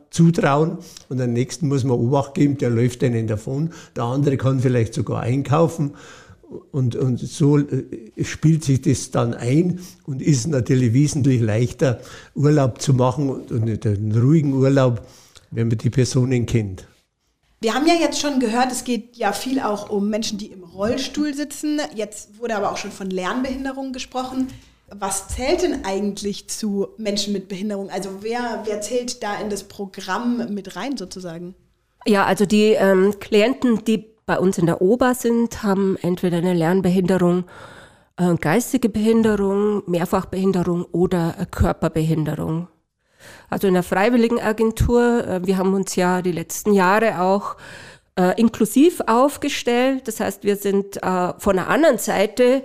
zutrauen 0.09 0.77
und 1.09 1.19
am 1.19 1.33
nächsten 1.33 1.67
muss 1.67 1.83
man 1.83 1.97
Obacht 1.97 2.35
geben, 2.35 2.57
der 2.57 2.69
läuft 2.69 3.03
einen 3.03 3.27
davon. 3.27 3.71
Der 3.95 4.03
andere 4.03 4.37
kann 4.37 4.59
vielleicht 4.59 4.93
sogar 4.93 5.21
einkaufen. 5.21 5.93
Und, 6.71 6.95
und 6.95 7.19
so 7.19 7.57
äh, 7.57 8.23
spielt 8.23 8.63
sich 8.63 8.81
das 8.81 9.11
dann 9.11 9.33
ein 9.33 9.79
und 10.05 10.21
ist 10.21 10.47
natürlich 10.47 10.93
wesentlich 10.93 11.41
leichter, 11.41 11.99
Urlaub 12.35 12.81
zu 12.81 12.93
machen 12.93 13.29
und 13.29 13.85
einen 13.85 14.11
ruhigen 14.17 14.53
Urlaub, 14.53 15.05
wenn 15.51 15.67
man 15.67 15.77
die 15.77 15.89
Personen 15.89 16.45
kennt. 16.45 16.87
Wir 17.61 17.73
haben 17.73 17.87
ja 17.87 17.93
jetzt 17.93 18.19
schon 18.19 18.41
gehört, 18.41 18.73
es 18.73 18.83
geht 18.83 19.15
ja 19.15 19.31
viel 19.31 19.61
auch 19.61 19.89
um 19.89 20.09
Menschen, 20.09 20.37
die 20.37 20.47
im 20.47 20.63
Rollstuhl 20.63 21.33
sitzen. 21.33 21.79
Jetzt 21.95 22.37
wurde 22.37 22.57
aber 22.57 22.71
auch 22.71 22.77
schon 22.77 22.91
von 22.91 23.09
Lernbehinderung 23.09 23.93
gesprochen. 23.93 24.49
was 24.89 25.29
zählt 25.29 25.61
denn 25.63 25.85
eigentlich 25.85 26.49
zu 26.49 26.89
Menschen 26.97 27.31
mit 27.31 27.47
Behinderung? 27.47 27.89
Also 27.89 28.09
wer, 28.19 28.63
wer 28.65 28.81
zählt 28.81 29.23
da 29.23 29.39
in 29.39 29.49
das 29.49 29.63
Programm 29.63 30.53
mit 30.53 30.75
rein 30.75 30.97
sozusagen? 30.97 31.55
Ja, 32.05 32.25
also 32.25 32.45
die 32.45 32.73
ähm, 32.73 33.17
Klienten, 33.19 33.83
die 33.85 34.12
bei 34.33 34.39
uns 34.39 34.57
in 34.57 34.65
der 34.65 34.81
OBA 34.81 35.13
sind, 35.13 35.61
haben 35.61 35.95
entweder 36.01 36.37
eine 36.37 36.55
Lernbehinderung, 36.55 37.43
äh, 38.17 38.33
geistige 38.33 38.89
Behinderung, 38.89 39.83
Mehrfachbehinderung 39.85 40.85
oder 40.85 41.35
äh, 41.37 41.45
Körperbehinderung. 41.45 42.67
Also 43.51 43.67
in 43.67 43.75
der 43.75 43.83
Freiwilligenagentur, 43.83 45.27
äh, 45.27 45.45
wir 45.45 45.59
haben 45.59 45.75
uns 45.75 45.95
ja 45.95 46.23
die 46.23 46.31
letzten 46.31 46.73
Jahre 46.73 47.21
auch 47.21 47.57
äh, 48.19 48.41
inklusiv 48.41 49.01
aufgestellt. 49.05 50.07
Das 50.07 50.19
heißt, 50.19 50.43
wir 50.43 50.55
sind 50.55 51.03
äh, 51.03 51.33
von 51.37 51.55
der 51.55 51.69
anderen 51.69 51.99
Seite 51.99 52.63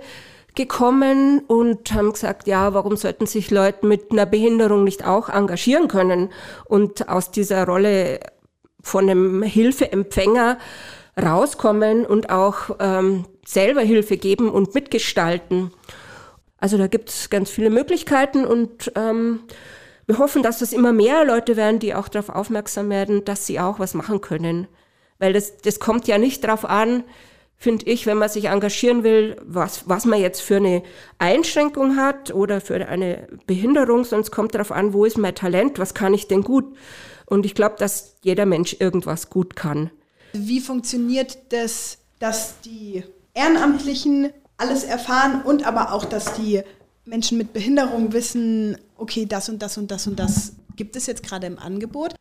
gekommen 0.55 1.41
und 1.45 1.93
haben 1.93 2.13
gesagt, 2.13 2.47
ja, 2.47 2.73
warum 2.73 2.97
sollten 2.97 3.27
sich 3.27 3.51
Leute 3.51 3.85
mit 3.85 4.11
einer 4.11 4.25
Behinderung 4.25 4.85
nicht 4.85 5.05
auch 5.05 5.29
engagieren 5.29 5.87
können 5.87 6.29
und 6.65 7.09
aus 7.09 7.29
dieser 7.29 7.67
Rolle 7.67 8.21
von 8.81 9.07
einem 9.07 9.43
Hilfeempfänger 9.43 10.57
rauskommen 11.21 12.05
und 12.05 12.29
auch 12.29 12.77
ähm, 12.79 13.25
selber 13.45 13.81
Hilfe 13.81 14.17
geben 14.17 14.49
und 14.49 14.73
mitgestalten. 14.73 15.71
Also 16.57 16.77
da 16.77 16.87
gibt 16.87 17.09
es 17.09 17.29
ganz 17.29 17.49
viele 17.49 17.69
Möglichkeiten 17.69 18.45
und 18.45 18.91
ähm, 18.95 19.41
wir 20.05 20.17
hoffen, 20.17 20.43
dass 20.43 20.61
es 20.61 20.73
immer 20.73 20.91
mehr 20.91 21.23
Leute 21.23 21.55
werden, 21.55 21.79
die 21.79 21.93
auch 21.93 22.07
darauf 22.07 22.29
aufmerksam 22.29 22.89
werden, 22.89 23.25
dass 23.25 23.45
sie 23.45 23.59
auch 23.59 23.79
was 23.79 23.93
machen 23.93 24.21
können. 24.21 24.67
Weil 25.19 25.33
das, 25.33 25.57
das 25.57 25.79
kommt 25.79 26.07
ja 26.07 26.17
nicht 26.17 26.43
darauf 26.43 26.65
an, 26.65 27.03
finde 27.55 27.85
ich, 27.87 28.05
wenn 28.05 28.17
man 28.17 28.29
sich 28.29 28.45
engagieren 28.45 29.03
will, 29.03 29.35
was, 29.43 29.87
was 29.87 30.05
man 30.05 30.19
jetzt 30.19 30.41
für 30.41 30.55
eine 30.55 30.81
Einschränkung 31.17 31.97
hat 31.97 32.33
oder 32.33 32.61
für 32.61 32.87
eine 32.87 33.27
Behinderung, 33.45 34.05
sonst 34.05 34.31
kommt 34.31 34.55
darauf 34.55 34.71
an, 34.71 34.93
wo 34.93 35.05
ist 35.05 35.17
mein 35.17 35.35
Talent, 35.35 35.77
was 35.77 35.93
kann 35.93 36.13
ich 36.13 36.27
denn 36.27 36.41
gut. 36.41 36.77
Und 37.25 37.45
ich 37.45 37.53
glaube, 37.53 37.75
dass 37.77 38.15
jeder 38.23 38.45
Mensch 38.45 38.77
irgendwas 38.79 39.29
gut 39.29 39.55
kann. 39.55 39.91
Wie 40.33 40.59
funktioniert 40.59 41.37
das, 41.49 41.97
dass 42.19 42.59
die 42.61 43.03
Ehrenamtlichen 43.33 44.31
alles 44.57 44.83
erfahren 44.83 45.41
und 45.43 45.65
aber 45.65 45.93
auch, 45.93 46.05
dass 46.05 46.33
die 46.33 46.61
Menschen 47.05 47.37
mit 47.37 47.53
Behinderung 47.53 48.13
wissen, 48.13 48.77
okay, 48.97 49.25
das 49.25 49.49
und 49.49 49.61
das 49.61 49.77
und 49.77 49.89
das 49.89 50.07
und 50.07 50.19
das 50.19 50.53
gibt 50.75 50.95
es 50.95 51.07
jetzt 51.07 51.23
gerade 51.23 51.47
im 51.47 51.57
Angebot? 51.57 52.15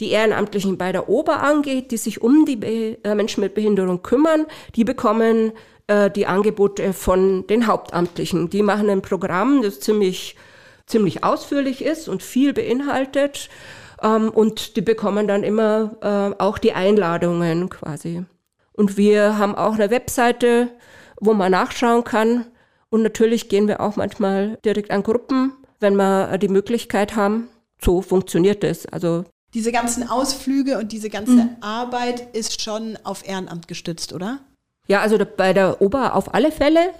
die 0.00 0.10
Ehrenamtlichen 0.10 0.78
bei 0.78 0.92
der 0.92 1.08
Ober 1.08 1.42
angeht, 1.42 1.90
die 1.90 1.96
sich 1.96 2.22
um 2.22 2.44
die 2.44 2.56
Be 2.56 2.98
äh, 3.02 3.14
Menschen 3.14 3.40
mit 3.40 3.54
Behinderung 3.54 4.02
kümmern, 4.02 4.46
die 4.76 4.84
bekommen 4.84 5.52
äh, 5.88 6.10
die 6.10 6.26
Angebote 6.26 6.92
von 6.92 7.46
den 7.48 7.66
Hauptamtlichen. 7.66 8.48
Die 8.50 8.62
machen 8.62 8.88
ein 8.90 9.02
Programm, 9.02 9.62
das 9.62 9.80
ziemlich, 9.80 10.36
ziemlich 10.86 11.24
ausführlich 11.24 11.84
ist 11.84 12.08
und 12.08 12.22
viel 12.22 12.52
beinhaltet. 12.52 13.48
Ähm, 14.02 14.30
und 14.30 14.76
die 14.76 14.82
bekommen 14.82 15.26
dann 15.26 15.42
immer 15.42 15.96
äh, 16.00 16.40
auch 16.42 16.58
die 16.58 16.74
Einladungen 16.74 17.68
quasi. 17.68 18.24
Und 18.72 18.96
wir 18.96 19.38
haben 19.38 19.56
auch 19.56 19.74
eine 19.74 19.90
Webseite, 19.90 20.68
wo 21.20 21.34
man 21.34 21.50
nachschauen 21.50 22.04
kann. 22.04 22.46
Und 22.90 23.02
natürlich 23.02 23.48
gehen 23.48 23.68
wir 23.68 23.80
auch 23.80 23.96
manchmal 23.96 24.58
direkt 24.64 24.90
an 24.90 25.02
Gruppen, 25.02 25.52
wenn 25.80 25.96
wir 25.96 26.38
die 26.38 26.48
Möglichkeit 26.48 27.16
haben. 27.16 27.48
So 27.80 28.02
funktioniert 28.02 28.64
es. 28.64 28.86
Also 28.86 29.24
diese 29.54 29.72
ganzen 29.72 30.08
Ausflüge 30.08 30.78
und 30.78 30.92
diese 30.92 31.08
ganze 31.08 31.32
mhm. 31.32 31.56
Arbeit 31.60 32.34
ist 32.34 32.60
schon 32.60 32.98
auf 33.04 33.26
Ehrenamt 33.26 33.68
gestützt, 33.68 34.12
oder? 34.12 34.40
Ja, 34.88 35.00
also 35.00 35.18
bei 35.36 35.52
der 35.52 35.80
Ober 35.82 36.14
auf 36.14 36.34
alle 36.34 36.50
Fälle. 36.50 36.90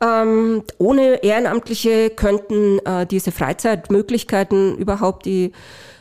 Ähm, 0.00 0.62
ohne 0.78 1.22
Ehrenamtliche 1.24 2.10
könnten 2.10 2.78
äh, 2.80 3.06
diese 3.06 3.32
Freizeitmöglichkeiten 3.32 4.76
überhaupt 4.78 5.26
die 5.26 5.52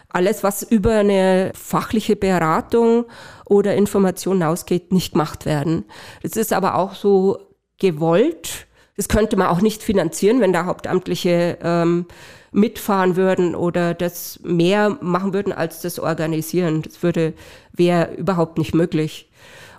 alles, 0.10 0.44
was 0.44 0.64
über 0.64 0.96
eine 0.96 1.52
fachliche 1.56 2.16
Beratung 2.16 3.06
oder 3.46 3.76
Information 3.76 4.44
ausgeht, 4.44 4.92
nicht 4.92 5.14
gemacht 5.14 5.46
werden. 5.46 5.86
Das 6.22 6.34
ist 6.34 6.54
aber 6.54 6.76
auch 6.76 6.96
so 6.96 7.40
gewollt. 7.80 8.68
Das 8.98 9.08
könnte 9.08 9.38
man 9.38 9.48
auch 9.48 9.62
nicht 9.62 9.84
finanzieren, 9.84 10.42
wenn 10.42 10.54
da 10.54 10.66
Hauptamtliche 10.66 11.58
ähm, 11.64 12.06
mitfahren 12.52 13.16
würden 13.16 13.56
oder 13.56 13.94
das 13.94 14.40
mehr 14.44 14.98
machen 15.02 15.34
würden 15.34 15.54
als 15.54 15.82
das 15.82 16.00
Organisieren. 16.00 16.82
Das 16.82 17.02
würde, 17.02 17.34
wäre 17.72 18.14
überhaupt 18.16 18.58
nicht 18.58 18.76
möglich. 18.76 19.30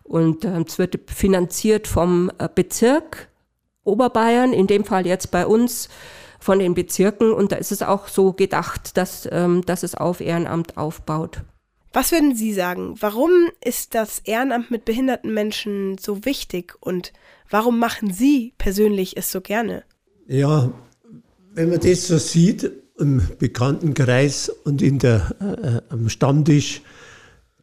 Und 0.03 0.45
äh, 0.45 0.63
es 0.67 0.79
wird 0.79 0.99
finanziert 1.11 1.87
vom 1.87 2.31
äh, 2.39 2.49
Bezirk 2.53 3.29
Oberbayern, 3.85 4.53
in 4.53 4.67
dem 4.67 4.85
Fall 4.85 5.07
jetzt 5.07 5.31
bei 5.31 5.47
uns 5.47 5.89
von 6.39 6.59
den 6.59 6.75
Bezirken. 6.75 7.33
Und 7.33 7.53
da 7.53 7.57
ist 7.57 7.73
es 7.73 7.83
auch 7.83 8.09
so 8.09 8.33
gedacht, 8.33 8.97
dass, 8.97 9.29
ähm, 9.31 9.63
dass 9.67 9.83
es 9.83 9.95
auf 9.95 10.21
Ehrenamt 10.21 10.77
aufbaut. 10.77 11.43
Was 11.93 12.11
würden 12.11 12.35
Sie 12.35 12.53
sagen? 12.55 12.95
Warum 13.01 13.31
ist 13.63 13.95
das 13.95 14.21
Ehrenamt 14.21 14.71
mit 14.71 14.85
behinderten 14.85 15.35
Menschen 15.35 15.99
so 15.99 16.25
wichtig 16.25 16.75
und 16.81 17.13
warum 17.53 17.79
machen 17.79 18.13
Sie 18.13 18.55
persönlich 18.59 19.17
es 19.17 19.31
so 19.31 19.41
gerne? 19.41 19.85
Ja, 20.27 20.73
wenn 21.55 21.69
man 21.71 21.81
das 21.81 22.09
so 22.09 22.19
sieht 22.19 22.71
im 22.99 23.23
Bekanntenkreis 23.39 24.49
und 24.49 24.83
in 24.83 24.99
der, 24.99 25.83
äh, 25.89 25.93
am 25.93 26.09
Stammtisch, 26.09 26.83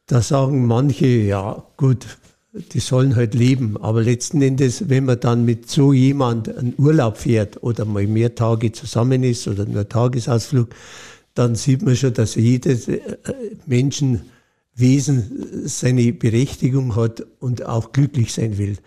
da 0.05 0.21
sagen 0.21 0.65
manche, 0.65 1.07
ja 1.07 1.63
gut, 1.77 2.05
die 2.53 2.79
sollen 2.79 3.15
halt 3.15 3.33
leben. 3.33 3.77
Aber 3.77 4.01
letzten 4.01 4.41
Endes, 4.41 4.89
wenn 4.89 5.05
man 5.05 5.19
dann 5.19 5.45
mit 5.45 5.69
so 5.69 5.93
jemand 5.93 6.55
einen 6.55 6.73
Urlaub 6.77 7.17
fährt 7.17 7.61
oder 7.63 7.85
mal 7.85 8.07
mehr 8.07 8.35
Tage 8.35 8.71
zusammen 8.71 9.23
ist 9.23 9.47
oder 9.47 9.65
nur 9.65 9.87
Tagesausflug, 9.87 10.69
dann 11.35 11.55
sieht 11.55 11.83
man 11.83 11.95
schon, 11.95 12.13
dass 12.13 12.35
jedes 12.35 12.87
äh, 12.87 12.99
Menschenwesen 13.65 14.27
seine 15.65 16.11
Berechtigung 16.11 16.95
hat 16.95 17.25
und 17.39 17.65
auch 17.65 17.91
glücklich 17.91 18.33
sein 18.33 18.57
will. 18.57 18.77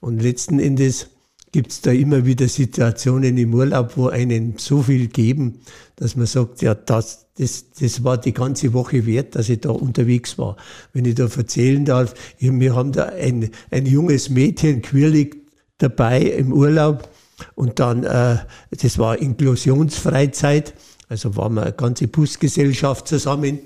Und 0.00 0.22
letzten 0.22 0.58
Endes 0.58 1.08
gibt 1.52 1.72
es 1.72 1.80
da 1.80 1.90
immer 1.90 2.26
wieder 2.26 2.48
Situationen 2.48 3.36
im 3.36 3.54
Urlaub, 3.54 3.96
wo 3.96 4.08
einen 4.08 4.54
so 4.58 4.82
viel 4.82 5.08
geben, 5.08 5.60
dass 5.96 6.16
man 6.16 6.26
sagt, 6.26 6.62
ja, 6.62 6.74
das, 6.74 7.26
das, 7.36 7.70
das 7.78 8.04
war 8.04 8.18
die 8.18 8.32
ganze 8.32 8.72
Woche 8.72 9.04
wert, 9.06 9.34
dass 9.34 9.48
ich 9.48 9.60
da 9.60 9.70
unterwegs 9.70 10.38
war. 10.38 10.56
Wenn 10.92 11.04
ich 11.04 11.16
da 11.16 11.24
erzählen 11.24 11.84
darf, 11.84 12.14
wir 12.38 12.74
haben 12.74 12.92
da 12.92 13.06
ein, 13.06 13.50
ein 13.70 13.86
junges 13.86 14.30
Mädchen, 14.30 14.82
quirlig, 14.82 15.36
dabei 15.78 16.20
im 16.20 16.52
Urlaub 16.52 17.08
und 17.54 17.80
dann, 17.80 18.04
äh, 18.04 18.38
das 18.70 18.98
war 18.98 19.18
Inklusionsfreizeit, 19.18 20.74
also 21.08 21.36
waren 21.36 21.54
wir 21.54 21.62
eine 21.62 21.72
ganze 21.72 22.06
Busgesellschaft 22.06 23.08
zusammen 23.08 23.58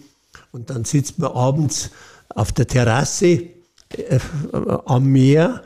und 0.52 0.70
dann 0.70 0.84
sitzt 0.84 1.18
man 1.18 1.32
abends 1.32 1.90
auf 2.28 2.52
der 2.52 2.66
Terrasse 2.66 3.42
äh, 3.90 4.18
am 4.86 5.06
Meer 5.06 5.62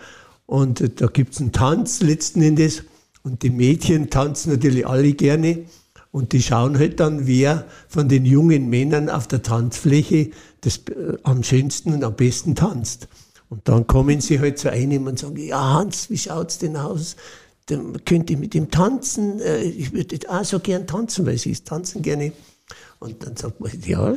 Und 0.49 1.03
da 1.03 1.09
gibt 1.09 1.35
es 1.35 1.43
einen 1.43 1.53
Tanz 1.53 2.01
letzten 2.01 2.41
Endes. 2.41 2.85
Und 3.23 3.43
die 3.43 3.51
Mädchen 3.51 4.09
tanzen 4.09 4.51
natürlich 4.51 4.87
alle 4.87 5.13
gerne. 5.13 5.67
Und 6.11 6.33
die 6.33 6.43
schauen 6.43 6.79
halt 6.79 7.01
dann, 7.01 7.27
wer 7.27 7.67
von 7.87 8.09
den 8.09 8.25
jungen 8.25 8.71
Männern 8.71 9.11
auf 9.11 9.29
der 9.29 9.43
Tanzfläche 9.43 10.31
das 10.63 10.79
äh, 10.89 11.19
am 11.23 11.43
schönsten 11.43 11.93
und 11.93 12.03
am 12.03 12.17
besten 12.17 12.55
tanzt. 12.55 13.09
Und 13.51 13.69
dann 13.69 13.87
kommen 13.87 14.23
sie 14.23 14.41
halt 14.41 14.59
zu 14.59 14.73
einem 14.73 15.07
und 15.07 15.19
sagen, 15.19 15.37
ja 15.37 15.75
Hans, 15.75 16.09
wie 16.09 16.17
schaut's 16.17 16.57
denn 16.57 16.79
aus? 16.79 17.17
Dann 17.67 18.03
könnt 18.07 18.31
ihr 18.31 18.39
mit 18.39 18.55
ihm 18.55 18.71
tanzen? 18.71 19.41
Äh, 19.41 19.65
ich 19.65 19.93
würde 19.93 20.19
auch 20.31 20.45
so 20.45 20.61
gern 20.61 20.87
tanzen, 20.87 21.27
weil 21.27 21.37
sie 21.37 21.51
ist 21.51 21.67
tanzen 21.67 22.01
gerne. 22.01 22.33
Und 23.01 23.23
dann 23.23 23.37
sagt 23.37 23.61
man, 23.61 23.71
ja, 23.85 24.15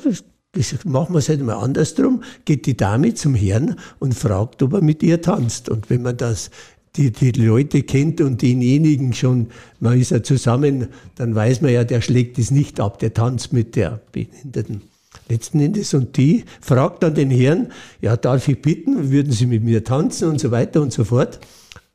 das, 0.54 0.84
machen 0.86 1.14
wir 1.14 1.20
es 1.20 1.30
halt 1.30 1.42
mal 1.42 1.56
andersrum. 1.56 2.24
Geht 2.46 2.66
die 2.66 2.76
Dame 2.76 3.14
zum 3.14 3.36
Herrn 3.36 3.76
und 4.00 4.14
fragt, 4.14 4.62
ob 4.64 4.74
er 4.74 4.82
mit 4.82 5.02
ihr 5.02 5.22
tanzt. 5.22 5.70
Und 5.70 5.90
wenn 5.90 6.02
man 6.02 6.18
das 6.18 6.52
die, 6.98 7.12
die 7.12 7.32
Leute 7.32 7.84
kennt 7.84 8.20
und 8.20 8.42
denjenigen 8.42 9.14
schon, 9.14 9.48
man 9.80 10.00
ist 10.00 10.12
ja 10.12 10.24
zusammen, 10.24 10.88
dann 11.16 11.34
weiß 11.34 11.62
man 11.62 11.72
ja, 11.72 11.84
der 11.84 12.02
schlägt 12.02 12.38
es 12.38 12.52
nicht 12.52 12.80
ab, 12.80 13.00
der 13.00 13.14
tanzt 13.14 13.54
mit 13.54 13.76
der 13.76 14.02
Behinderten. 14.12 14.82
Letzten 15.30 15.62
Endes, 15.62 15.94
und 15.94 16.18
die 16.18 16.44
fragt 16.60 17.04
dann 17.04 17.16
den 17.16 17.32
Herrn, 17.32 17.72
ja, 18.02 18.18
darf 18.18 18.48
ich 18.50 18.62
bitten, 18.62 19.12
würden 19.12 19.32
Sie 19.32 19.46
mit 19.46 19.64
mir 19.64 19.84
tanzen 19.84 20.28
und 20.28 20.42
so 20.42 20.52
weiter 20.52 20.82
und 20.82 20.92
so 20.92 21.06
fort. 21.06 21.40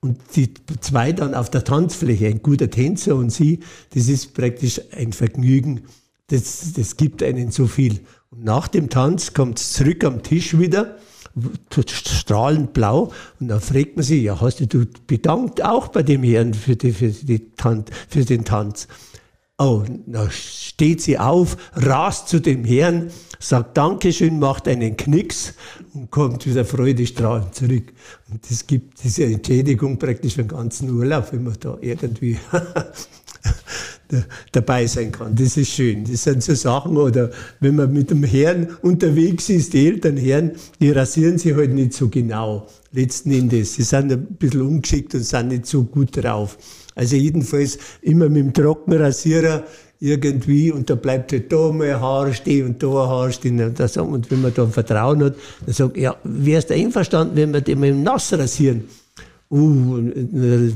Und 0.01 0.19
die 0.35 0.55
zwei 0.81 1.13
dann 1.13 1.35
auf 1.35 1.51
der 1.51 1.65
Tanzfläche, 1.65 2.29
ein 2.29 2.43
guter 2.43 2.71
Tänzer 2.71 3.17
und 3.17 3.31
sie, 3.31 3.61
das 3.93 4.09
ist 4.09 4.35
praktisch 4.35 4.81
ein 4.93 5.13
Vergnügen, 5.13 5.83
das, 6.29 6.73
das 6.75 6.97
gibt 6.97 7.23
einen 7.23 7.51
so 7.51 7.67
viel. 7.67 8.01
Und 8.31 8.45
nach 8.45 8.69
dem 8.69 8.91
Tanz 8.91 9.35
kommt 9.35 9.59
es 9.59 9.73
zurück 9.73 10.05
am 10.05 10.23
Tisch 10.23 10.59
wieder 10.59 10.97
strahlend 11.87 12.73
blau. 12.73 13.13
Und 13.41 13.49
dann 13.49 13.61
fragt 13.61 13.97
man 13.97 14.05
sich, 14.05 14.23
ja, 14.23 14.41
hast 14.41 14.61
du 14.73 14.87
bedankt 15.07 15.63
auch 15.63 15.89
bei 15.89 16.03
dem 16.03 16.23
Herrn 16.23 16.55
für, 16.55 16.77
die, 16.77 16.93
für, 16.93 17.09
die 17.09 17.51
Tan 17.57 17.85
für 18.09 18.25
den 18.25 18.45
Tanz? 18.45 18.89
Oh, 19.59 19.85
da 20.07 20.31
steht 20.31 21.01
sie 21.01 21.19
auf, 21.19 21.57
rast 21.73 22.29
zu 22.29 22.41
dem 22.41 22.65
Herrn, 22.65 23.11
sagt 23.39 23.77
Dankeschön, 23.79 24.39
macht 24.39 24.69
einen 24.69 24.99
Knicks 24.99 25.55
und 25.95 26.11
kommt 26.11 26.45
wieder 26.47 26.67
freudestrahlend 26.67 27.55
zurück. 27.55 27.95
Und 28.31 28.51
das 28.51 28.67
gibt 28.67 29.03
diese 29.03 29.25
Entschädigung 29.25 29.99
praktisch 29.99 30.35
für 30.35 30.43
den 30.43 30.49
ganzen 30.49 30.91
Urlaub, 30.91 31.33
wenn 31.33 31.45
man 31.45 31.57
da 31.59 31.79
irgendwie 31.81 32.37
dabei 34.53 34.87
sein 34.87 35.13
kann. 35.13 35.35
Das 35.35 35.57
ist 35.57 35.71
schön. 35.71 36.05
Das 36.05 36.25
sind 36.25 36.43
so 36.43 36.55
Sachen, 36.55 36.97
oder 36.97 37.31
wenn 37.61 37.77
man 37.77 37.93
mit 37.93 38.11
dem 38.11 38.23
Herrn 38.23 38.77
unterwegs 38.83 39.49
ist, 39.49 39.73
die 39.73 39.87
Eltern 39.87 40.17
Herren, 40.17 40.53
die 40.81 40.91
rasieren 40.91 41.39
sich 41.39 41.55
halt 41.55 41.73
nicht 41.73 41.93
so 41.93 42.09
genau. 42.09 42.67
Letzten 42.93 43.33
Endes. 43.33 43.75
Sie 43.75 43.83
sind 43.83 44.13
ein 44.13 44.27
bisschen 44.39 44.63
ungeschickt 44.63 45.15
und 45.15 45.25
sind 45.25 45.49
nicht 45.49 45.67
so 45.67 45.85
gut 45.85 46.17
drauf. 46.17 46.57
Also 46.95 47.17
jedenfalls 47.17 47.79
immer 48.03 48.29
mit 48.29 48.43
dem 48.43 48.53
Trockenrasierer 48.55 49.65
irgendwie 49.99 50.71
und 50.71 50.91
da 50.91 50.95
bleibt 50.95 51.33
halt 51.33 51.51
da 51.51 51.73
mal 51.73 51.95
ein 51.95 52.01
Haar 52.01 52.33
stehen 52.33 52.67
und 52.67 52.83
da 52.83 52.89
ein 52.89 53.09
Haar 53.09 53.33
stehen. 53.33 53.61
Und 53.61 54.31
wenn 54.31 54.43
man 54.43 54.55
da 54.55 54.65
ein 54.65 54.73
Vertrauen 54.73 55.25
hat, 55.25 55.35
dann 55.65 55.75
sagt 55.75 55.97
ja, 55.97 56.17
wärst 56.25 56.71
du 56.71 56.75
einverstanden, 56.75 57.37
wenn 57.37 57.53
wir 57.53 57.61
den 57.61 57.81
mit 57.81 57.91
dem 57.91 58.03
Nass 58.03 58.33
rasieren? 58.33 58.85
Uh, 59.49 60.01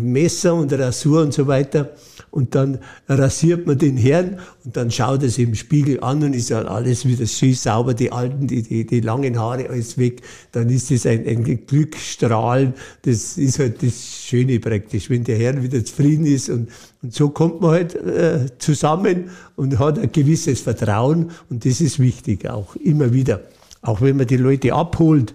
Messer 0.00 0.54
und 0.54 0.72
Rasur 0.72 1.22
und 1.22 1.34
so 1.34 1.46
weiter 1.46 1.90
und 2.30 2.54
dann 2.54 2.78
rasiert 3.08 3.66
man 3.66 3.78
den 3.78 3.96
Herrn 3.96 4.38
und 4.64 4.76
dann 4.76 4.90
schaut 4.90 5.22
er 5.22 5.28
sich 5.28 5.46
im 5.46 5.54
Spiegel 5.54 6.00
an 6.02 6.22
und 6.22 6.34
ist 6.34 6.50
halt 6.50 6.68
alles 6.68 7.04
wieder 7.04 7.26
schön 7.26 7.54
sauber, 7.54 7.94
die 7.94 8.12
alten, 8.12 8.46
die, 8.46 8.62
die, 8.62 8.86
die 8.86 9.00
langen 9.00 9.38
Haare, 9.38 9.68
alles 9.68 9.98
weg. 9.98 10.22
Dann 10.52 10.68
ist 10.68 10.90
das 10.90 11.06
ein, 11.06 11.26
ein 11.26 11.66
Glückstrahlen. 11.66 12.74
Das 13.02 13.36
ist 13.36 13.58
halt 13.58 13.82
das 13.82 13.94
Schöne 14.22 14.60
praktisch, 14.60 15.10
wenn 15.10 15.24
der 15.24 15.38
Herr 15.38 15.62
wieder 15.62 15.84
zufrieden 15.84 16.26
ist 16.26 16.50
und, 16.50 16.68
und 17.02 17.14
so 17.14 17.30
kommt 17.30 17.60
man 17.60 17.72
halt 17.72 17.94
äh, 17.94 18.46
zusammen 18.58 19.30
und 19.56 19.78
hat 19.78 19.98
ein 19.98 20.12
gewisses 20.12 20.60
Vertrauen 20.60 21.30
und 21.48 21.64
das 21.64 21.80
ist 21.80 21.98
wichtig 21.98 22.48
auch 22.48 22.76
immer 22.76 23.12
wieder. 23.12 23.40
Auch 23.82 24.00
wenn 24.02 24.16
man 24.16 24.26
die 24.26 24.36
Leute 24.36 24.74
abholt, 24.74 25.34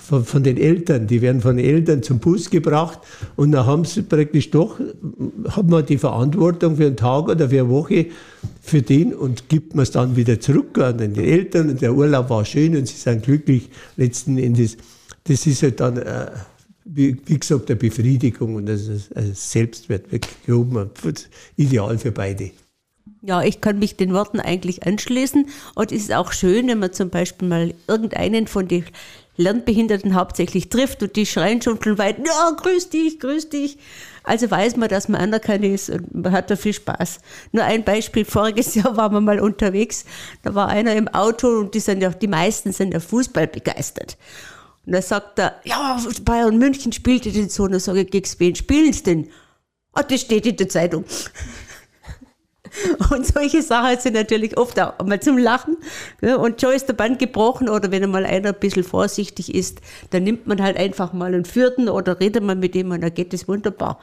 von, 0.00 0.24
von, 0.24 0.42
den 0.42 0.56
Eltern. 0.56 1.06
Die 1.06 1.22
werden 1.22 1.40
von 1.40 1.56
den 1.56 1.64
Eltern 1.64 2.02
zum 2.02 2.18
Bus 2.18 2.50
gebracht 2.50 2.98
und 3.36 3.52
dann 3.52 3.66
haben 3.66 3.84
sie 3.84 4.02
praktisch 4.02 4.50
doch, 4.50 4.80
hat 5.48 5.68
man 5.68 5.86
die 5.86 5.98
Verantwortung 5.98 6.76
für 6.76 6.86
einen 6.86 6.96
Tag 6.96 7.28
oder 7.28 7.48
für 7.48 7.60
eine 7.60 7.68
Woche 7.68 8.06
für 8.60 8.82
den 8.82 9.14
und 9.14 9.48
gibt 9.48 9.74
man 9.74 9.84
es 9.84 9.92
dann 9.92 10.16
wieder 10.16 10.40
zurück 10.40 10.78
an 10.78 10.98
den 10.98 11.16
Eltern 11.16 11.70
und 11.70 11.80
der 11.80 11.94
Urlaub 11.94 12.30
war 12.30 12.44
schön 12.44 12.76
und 12.76 12.88
sie 12.88 12.96
sind 12.96 13.24
glücklich 13.24 13.70
letzten 13.96 14.38
Endes. 14.38 14.76
Das 15.24 15.46
ist 15.46 15.62
halt 15.62 15.78
dann, 15.78 15.98
äh, 15.98 16.30
wie, 16.84 17.14
gesagt, 17.14 17.70
eine 17.70 17.76
Befriedigung 17.76 18.56
und 18.56 18.66
das 18.66 18.88
ist, 18.88 19.16
also 19.16 19.30
Selbstwert 19.32 20.10
weggehoben. 20.10 20.90
Ideal 21.56 21.98
für 21.98 22.10
beide. 22.10 22.50
Ja, 23.24 23.42
ich 23.42 23.60
kann 23.60 23.78
mich 23.78 23.96
den 23.96 24.12
Worten 24.12 24.40
eigentlich 24.40 24.84
anschließen. 24.84 25.46
Und 25.76 25.92
es 25.92 26.02
ist 26.02 26.12
auch 26.12 26.32
schön, 26.32 26.66
wenn 26.66 26.80
man 26.80 26.92
zum 26.92 27.08
Beispiel 27.08 27.48
mal 27.48 27.72
irgendeinen 27.86 28.48
von 28.48 28.66
den 28.66 28.84
Lernbehinderten 29.36 30.14
hauptsächlich 30.14 30.68
trifft 30.68 31.02
und 31.02 31.16
die 31.16 31.26
schreien 31.26 31.62
schon 31.62 31.80
von 31.80 31.98
weit, 31.98 32.18
ja, 32.18 32.50
grüß 32.50 32.90
dich, 32.90 33.18
grüß 33.18 33.48
dich. 33.48 33.78
Also 34.24 34.50
weiß 34.50 34.76
man, 34.76 34.88
dass 34.88 35.08
man 35.08 35.20
anerkannt 35.20 35.64
ist 35.64 35.90
und 35.90 36.14
man 36.14 36.32
hat 36.32 36.50
da 36.50 36.56
viel 36.56 36.74
Spaß. 36.74 37.20
Nur 37.50 37.64
ein 37.64 37.84
Beispiel, 37.84 38.24
voriges 38.24 38.74
Jahr 38.76 38.96
waren 38.96 39.12
wir 39.12 39.20
mal 39.20 39.40
unterwegs, 39.40 40.04
da 40.42 40.54
war 40.54 40.68
einer 40.68 40.94
im 40.94 41.08
Auto 41.08 41.48
und 41.48 41.74
die 41.74 41.80
sind 41.80 42.02
ja, 42.02 42.10
die 42.10 42.28
meisten 42.28 42.72
sind 42.72 42.92
ja 42.92 43.00
Fußball 43.00 43.48
begeistert. 43.48 44.16
Und 44.84 44.92
da 44.92 45.02
sagt 45.02 45.38
er, 45.38 45.60
ja, 45.64 46.00
Bayern 46.24 46.58
München 46.58 46.92
spielte 46.92 47.30
den 47.30 47.48
so, 47.48 47.64
und 47.64 47.72
dann 47.72 47.80
sage 47.80 48.02
ich, 48.02 48.10
gegen 48.10 48.28
wen 48.38 48.54
spielen 48.54 48.92
sie 48.92 49.02
denn? 49.02 49.28
Ah, 49.92 50.02
das 50.02 50.22
steht 50.22 50.46
in 50.46 50.56
der 50.56 50.68
Zeitung. 50.68 51.04
Und 53.10 53.26
solche 53.26 53.62
Sachen 53.62 53.98
sind 53.98 54.14
natürlich 54.14 54.56
oft 54.56 54.80
auch 54.80 55.04
mal 55.04 55.20
zum 55.20 55.38
Lachen. 55.38 55.76
Und 56.20 56.60
schon 56.60 56.72
ist 56.72 56.88
der 56.88 56.94
Band 56.94 57.18
gebrochen 57.18 57.68
oder 57.68 57.90
wenn 57.90 58.02
einmal 58.02 58.24
einer 58.24 58.50
ein 58.50 58.60
bisschen 58.60 58.84
vorsichtig 58.84 59.54
ist, 59.54 59.80
dann 60.10 60.24
nimmt 60.24 60.46
man 60.46 60.62
halt 60.62 60.76
einfach 60.76 61.12
mal 61.12 61.34
einen 61.34 61.44
Vierten 61.44 61.88
oder 61.88 62.20
redet 62.20 62.42
man 62.42 62.60
mit 62.60 62.74
ihm 62.74 62.90
und 62.90 63.02
dann 63.02 63.14
geht 63.14 63.34
es 63.34 63.48
wunderbar. 63.48 63.98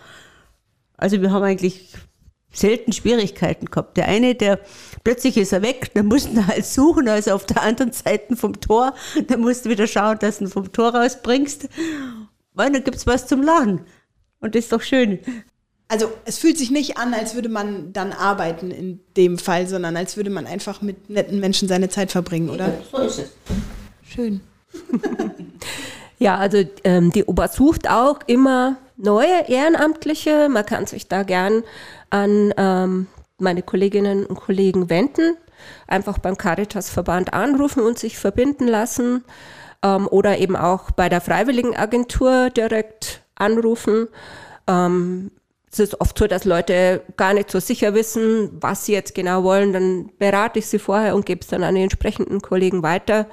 Also 0.98 1.22
wir 1.22 1.32
haben 1.32 1.44
eigentlich 1.44 1.94
selten 2.52 2.94
Schwierigkeiten 2.94 3.68
gehabt. 3.68 3.98
Der 3.98 4.08
eine, 4.08 4.36
der 4.36 4.60
plötzlich 5.04 5.38
ist 5.38 5.54
er 5.54 5.62
weg, 5.62 5.92
dann 5.94 6.08
mussten 6.08 6.36
wir 6.36 6.48
halt 6.48 6.66
suchen, 6.66 7.08
also 7.08 7.32
auf 7.32 7.46
der 7.46 7.62
anderen 7.62 7.92
Seite 7.92 8.36
vom 8.36 8.60
Tor, 8.60 8.94
dann 9.28 9.42
musst 9.42 9.66
du 9.66 9.70
wieder 9.70 9.88
schauen, 9.88 10.18
dass 10.20 10.40
du 10.40 10.46
ihn 10.46 10.50
vom 10.50 10.72
Tor 10.72 10.96
rausbringst, 10.96 11.70
weil 12.54 12.72
dann 12.72 12.84
gibt 12.84 12.98
es 12.98 13.08
was 13.08 13.28
zum 13.28 13.44
Lachen. 13.44 13.86
Und 14.40 14.56
das 14.56 14.66
ist 14.66 14.72
doch 14.72 14.82
schön. 14.82 15.20
Also 15.92 16.12
es 16.26 16.38
fühlt 16.38 16.56
sich 16.56 16.70
nicht 16.70 17.00
an, 17.00 17.16
als 17.16 17.34
würde 17.34 17.50
man 17.50 17.92
dann 17.94 18.14
arbeiten 18.14 18.70
in 18.70 19.00
dem 19.18 19.40
Fall, 19.40 19.68
sondern 19.68 19.98
als 19.98 20.18
würde 20.18 20.30
man 20.30 20.46
einfach 20.46 20.84
mit 20.84 21.10
netten 21.10 21.40
Menschen 21.40 21.68
seine 21.68 21.90
Zeit 21.90 22.12
verbringen, 22.12 22.52
oder? 22.52 22.72
So 22.92 23.00
ist 23.00 23.18
es. 23.18 23.32
Schön. 24.04 24.42
ja, 26.20 26.38
also 26.38 26.64
ähm, 26.84 27.12
die 27.12 27.26
Ober 27.26 27.48
sucht 27.48 27.90
auch 27.90 28.20
immer 28.28 28.78
neue 28.98 29.48
Ehrenamtliche. 29.48 30.48
Man 30.48 30.64
kann 30.64 30.86
sich 30.86 31.08
da 31.08 31.24
gern 31.24 31.64
an 32.12 32.54
ähm, 32.56 33.08
meine 33.40 33.64
Kolleginnen 33.64 34.28
und 34.28 34.40
Kollegen 34.40 34.92
wenden. 34.92 35.38
Einfach 35.88 36.20
beim 36.20 36.38
Caritas-Verband 36.38 37.34
anrufen 37.34 37.82
und 37.82 37.98
sich 37.98 38.20
verbinden 38.20 38.68
lassen. 38.68 39.24
Ähm, 39.82 40.08
oder 40.08 40.38
eben 40.38 40.56
auch 40.56 40.92
bei 40.92 41.10
der 41.10 41.22
Freiwilligenagentur 41.22 42.52
direkt 42.52 43.24
anrufen. 43.34 44.08
Ähm, 44.68 45.32
es 45.72 45.80
ist 45.80 46.02
oft 46.02 46.18
so, 46.18 46.28
dass 46.28 46.46
Leute 46.46 47.04
gar 47.16 47.34
nicht 47.34 47.52
so 47.52 47.60
sicher 47.60 47.94
wissen, 47.94 48.50
was 48.60 48.86
sie 48.86 48.94
jetzt 48.94 49.14
genau 49.14 49.44
wollen. 49.44 49.72
Dann 49.72 50.12
berate 50.18 50.60
ich 50.60 50.68
sie 50.68 50.80
vorher 50.80 51.16
und 51.16 51.26
gebe 51.26 51.42
es 51.42 51.48
dann 51.48 51.64
an 51.64 51.76
die 51.76 51.84
entsprechenden 51.84 52.42
Kollegen 52.42 52.82
weiter. 52.82 53.28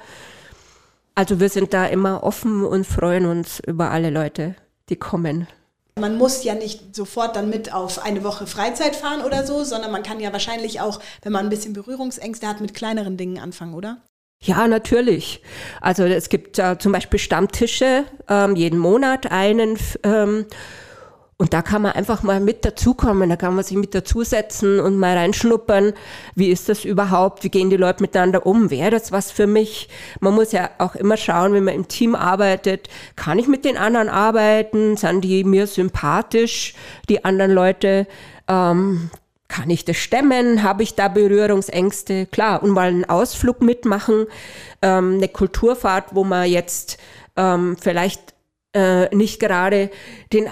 Also 1.15 1.39
wir 1.39 1.49
sind 1.49 1.73
da 1.73 1.87
immer 1.87 2.23
offen 2.23 2.63
und 2.63 2.85
freuen 2.85 3.25
uns 3.25 3.59
über 3.65 3.89
alle 3.89 4.11
Leute, 4.11 4.55
die 4.89 4.97
kommen. 4.97 5.47
Man 5.99 6.19
muss 6.19 6.43
ja 6.43 6.53
nicht 6.53 6.95
sofort 6.95 7.35
dann 7.35 7.49
mit 7.49 7.73
auf 7.73 8.05
eine 8.05 8.23
Woche 8.23 8.45
Freizeit 8.45 8.95
fahren 8.95 9.23
oder 9.23 9.43
so, 9.43 9.63
sondern 9.63 9.91
man 9.91 10.03
kann 10.03 10.19
ja 10.19 10.31
wahrscheinlich 10.31 10.79
auch, 10.79 10.99
wenn 11.23 11.31
man 11.31 11.47
ein 11.47 11.49
bisschen 11.49 11.73
Berührungsängste 11.73 12.47
hat, 12.47 12.61
mit 12.61 12.75
kleineren 12.75 13.17
Dingen 13.17 13.39
anfangen, 13.39 13.73
oder? 13.73 13.97
Ja, 14.39 14.67
natürlich. 14.67 15.41
Also 15.81 16.03
es 16.03 16.29
gibt 16.29 16.59
äh, 16.59 16.77
zum 16.77 16.91
Beispiel 16.91 17.17
Stammtische, 17.17 18.03
ähm, 18.29 18.55
jeden 18.55 18.77
Monat 18.77 19.31
einen. 19.31 19.79
Ähm, 20.03 20.45
und 21.39 21.53
da 21.53 21.61
kann 21.61 21.83
man 21.83 21.91
einfach 21.91 22.23
mal 22.23 22.39
mit 22.39 22.65
dazukommen, 22.65 23.29
da 23.29 23.35
kann 23.35 23.53
man 23.53 23.63
sich 23.63 23.77
mit 23.77 23.93
dazusetzen 23.93 24.79
und 24.79 24.97
mal 24.97 25.15
reinschnuppern. 25.15 25.93
Wie 26.33 26.49
ist 26.49 26.67
das 26.67 26.83
überhaupt? 26.83 27.43
Wie 27.43 27.49
gehen 27.49 27.69
die 27.69 27.77
Leute 27.77 28.01
miteinander 28.01 28.47
um? 28.47 28.71
Wäre 28.71 28.89
das 28.89 29.11
was 29.11 29.29
für 29.29 29.45
mich? 29.45 29.87
Man 30.19 30.33
muss 30.33 30.51
ja 30.51 30.71
auch 30.79 30.95
immer 30.95 31.15
schauen, 31.15 31.53
wenn 31.53 31.63
man 31.63 31.75
im 31.75 31.87
Team 31.87 32.15
arbeitet, 32.15 32.89
kann 33.15 33.37
ich 33.37 33.47
mit 33.47 33.65
den 33.65 33.77
anderen 33.77 34.09
arbeiten? 34.09 34.97
Sind 34.97 35.21
die 35.21 35.43
mir 35.43 35.67
sympathisch, 35.67 36.73
die 37.07 37.23
anderen 37.23 37.51
Leute? 37.51 38.07
Ähm, 38.47 39.11
kann 39.47 39.69
ich 39.69 39.85
das 39.85 39.97
stemmen? 39.97 40.63
Habe 40.63 40.81
ich 40.81 40.95
da 40.95 41.07
Berührungsängste? 41.07 42.25
Klar, 42.25 42.63
und 42.63 42.71
mal 42.71 42.87
einen 42.87 43.05
Ausflug 43.05 43.61
mitmachen, 43.61 44.25
ähm, 44.81 45.17
eine 45.17 45.27
Kulturfahrt, 45.27 46.15
wo 46.15 46.23
man 46.23 46.49
jetzt 46.49 46.97
ähm, 47.35 47.77
vielleicht 47.79 48.33
äh, 48.73 49.15
nicht 49.15 49.39
gerade 49.39 49.91
den 50.33 50.47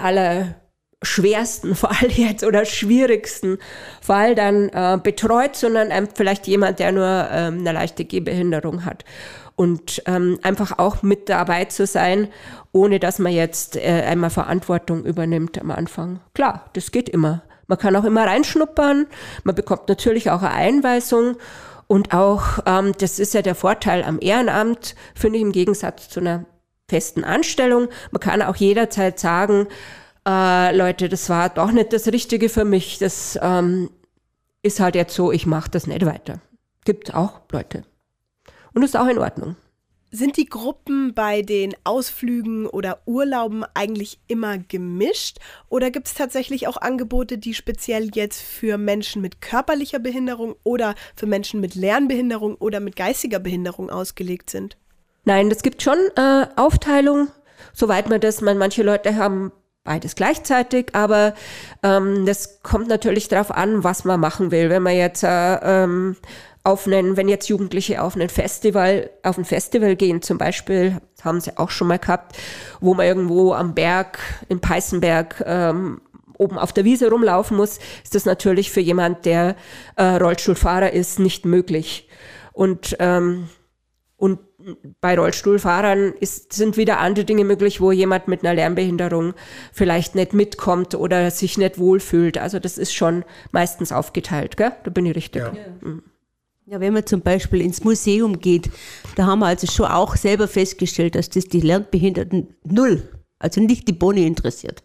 allerschwersten 1.00 1.74
Fall 1.74 2.08
jetzt 2.10 2.44
oder 2.44 2.64
schwierigsten 2.64 3.58
Fall 4.00 4.34
dann 4.34 4.68
äh, 4.70 4.98
betreut, 5.02 5.56
sondern 5.56 5.90
ähm, 5.90 6.08
vielleicht 6.14 6.46
jemand, 6.46 6.78
der 6.78 6.92
nur 6.92 7.28
ähm, 7.30 7.58
eine 7.60 7.72
leichte 7.72 8.04
Gehbehinderung 8.04 8.84
hat. 8.84 9.04
Und 9.54 10.02
ähm, 10.04 10.38
einfach 10.42 10.78
auch 10.78 11.02
mit 11.02 11.30
dabei 11.30 11.64
zu 11.64 11.86
sein, 11.86 12.28
ohne 12.72 13.00
dass 13.00 13.18
man 13.18 13.32
jetzt 13.32 13.76
äh, 13.76 14.04
einmal 14.06 14.28
Verantwortung 14.28 15.04
übernimmt 15.04 15.58
am 15.58 15.70
Anfang. 15.70 16.20
Klar, 16.34 16.68
das 16.74 16.90
geht 16.90 17.08
immer. 17.08 17.42
Man 17.66 17.78
kann 17.78 17.96
auch 17.96 18.04
immer 18.04 18.26
reinschnuppern. 18.26 19.06
Man 19.44 19.54
bekommt 19.54 19.88
natürlich 19.88 20.30
auch 20.30 20.42
eine 20.42 20.52
Einweisung. 20.52 21.36
Und 21.86 22.12
auch, 22.12 22.58
ähm, 22.66 22.92
das 22.98 23.18
ist 23.18 23.32
ja 23.32 23.40
der 23.40 23.54
Vorteil 23.54 24.04
am 24.04 24.18
Ehrenamt, 24.20 24.94
finde 25.14 25.38
ich 25.38 25.42
im 25.42 25.52
Gegensatz 25.52 26.10
zu 26.10 26.20
einer 26.20 26.44
festen 26.88 27.24
Anstellung. 27.24 27.88
Man 28.10 28.20
kann 28.20 28.42
auch 28.42 28.56
jederzeit 28.56 29.18
sagen, 29.18 29.68
äh, 30.26 30.76
Leute, 30.76 31.08
das 31.08 31.30
war 31.30 31.48
doch 31.48 31.70
nicht 31.70 31.92
das 31.92 32.08
Richtige 32.08 32.48
für 32.48 32.64
mich. 32.64 32.98
Das 32.98 33.38
ähm, 33.40 33.90
ist 34.62 34.80
halt 34.80 34.96
jetzt 34.96 35.14
so, 35.14 35.30
ich 35.30 35.46
mache 35.46 35.70
das 35.70 35.86
nicht 35.86 36.04
weiter. 36.04 36.40
Gibt 36.84 37.14
auch 37.14 37.40
Leute. 37.52 37.84
Und 38.74 38.82
ist 38.82 38.96
auch 38.96 39.06
in 39.06 39.18
Ordnung. 39.18 39.56
Sind 40.10 40.36
die 40.36 40.46
Gruppen 40.46 41.14
bei 41.14 41.42
den 41.42 41.74
Ausflügen 41.84 42.66
oder 42.66 43.00
Urlauben 43.06 43.64
eigentlich 43.74 44.18
immer 44.28 44.56
gemischt 44.56 45.38
oder 45.68 45.90
gibt 45.90 46.06
es 46.06 46.14
tatsächlich 46.14 46.68
auch 46.68 46.76
Angebote, 46.76 47.38
die 47.38 47.54
speziell 47.54 48.10
jetzt 48.14 48.40
für 48.40 48.78
Menschen 48.78 49.20
mit 49.20 49.40
körperlicher 49.40 49.98
Behinderung 49.98 50.54
oder 50.62 50.94
für 51.16 51.26
Menschen 51.26 51.60
mit 51.60 51.74
Lernbehinderung 51.74 52.54
oder 52.54 52.80
mit 52.80 52.96
geistiger 52.96 53.40
Behinderung 53.40 53.90
ausgelegt 53.90 54.48
sind? 54.48 54.76
Nein, 55.24 55.50
es 55.50 55.62
gibt 55.62 55.82
schon 55.82 55.98
äh, 56.14 56.46
Aufteilung, 56.54 57.28
soweit 57.72 58.08
man 58.08 58.20
das, 58.20 58.40
man, 58.40 58.58
manche 58.58 58.84
Leute 58.84 59.16
haben 59.16 59.52
beides 59.86 60.14
gleichzeitig, 60.14 60.94
aber 60.94 61.34
ähm, 61.82 62.26
das 62.26 62.62
kommt 62.62 62.88
natürlich 62.88 63.28
darauf 63.28 63.50
an, 63.50 63.82
was 63.84 64.04
man 64.04 64.20
machen 64.20 64.50
will. 64.50 64.68
Wenn 64.68 64.82
man 64.82 64.94
jetzt 64.94 65.22
äh, 65.22 65.54
ähm, 65.62 66.16
auf 66.66 66.86
einen, 66.86 67.16
wenn 67.16 67.28
jetzt 67.28 67.48
Jugendliche 67.48 68.02
auf 68.02 68.16
ein 68.16 68.28
Festival, 68.28 69.08
auf 69.22 69.38
ein 69.38 69.44
Festival 69.44 69.94
gehen 69.94 70.20
zum 70.20 70.36
Beispiel, 70.36 71.00
haben 71.22 71.40
sie 71.40 71.56
auch 71.56 71.70
schon 71.70 71.86
mal 71.88 71.98
gehabt, 71.98 72.36
wo 72.80 72.92
man 72.92 73.06
irgendwo 73.06 73.54
am 73.54 73.74
Berg, 73.74 74.18
in 74.48 74.60
Peißenberg, 74.60 75.44
ähm, 75.46 76.00
oben 76.38 76.58
auf 76.58 76.72
der 76.72 76.84
Wiese 76.84 77.08
rumlaufen 77.08 77.56
muss, 77.56 77.78
ist 78.02 78.14
das 78.14 78.24
natürlich 78.24 78.70
für 78.70 78.80
jemand, 78.80 79.24
der 79.24 79.56
äh, 79.94 80.02
Rollstuhlfahrer 80.02 80.92
ist, 80.92 81.18
nicht 81.18 81.46
möglich. 81.46 82.08
Und, 82.52 82.96
ähm, 82.98 83.48
und 84.16 84.40
bei 85.00 85.18
Rollstuhlfahrern 85.18 86.14
ist, 86.20 86.52
sind 86.52 86.76
wieder 86.76 86.98
andere 86.98 87.24
Dinge 87.24 87.44
möglich, 87.44 87.80
wo 87.80 87.92
jemand 87.92 88.28
mit 88.28 88.42
einer 88.42 88.54
Lernbehinderung 88.54 89.34
vielleicht 89.72 90.14
nicht 90.14 90.32
mitkommt 90.32 90.94
oder 90.94 91.30
sich 91.30 91.58
nicht 91.58 91.78
wohlfühlt. 91.78 92.38
Also 92.38 92.58
das 92.58 92.78
ist 92.78 92.94
schon 92.94 93.24
meistens 93.52 93.92
aufgeteilt, 93.92 94.56
gell? 94.56 94.72
Da 94.84 94.90
bin 94.90 95.06
ich 95.06 95.14
richtig. 95.14 95.42
Ja. 95.42 95.52
Mhm. 95.80 96.02
Ja, 96.68 96.80
wenn 96.80 96.94
man 96.94 97.06
zum 97.06 97.20
Beispiel 97.20 97.60
ins 97.60 97.84
Museum 97.84 98.40
geht, 98.40 98.70
da 99.14 99.26
haben 99.26 99.38
wir 99.38 99.46
also 99.46 99.68
schon 99.68 99.86
auch 99.86 100.16
selber 100.16 100.48
festgestellt, 100.48 101.14
dass 101.14 101.30
das 101.30 101.44
die 101.44 101.60
Lernbehinderten 101.60 102.56
null, 102.64 103.08
also 103.38 103.60
nicht 103.60 103.86
die 103.86 103.92
Boni 103.92 104.26
interessiert. 104.26 104.82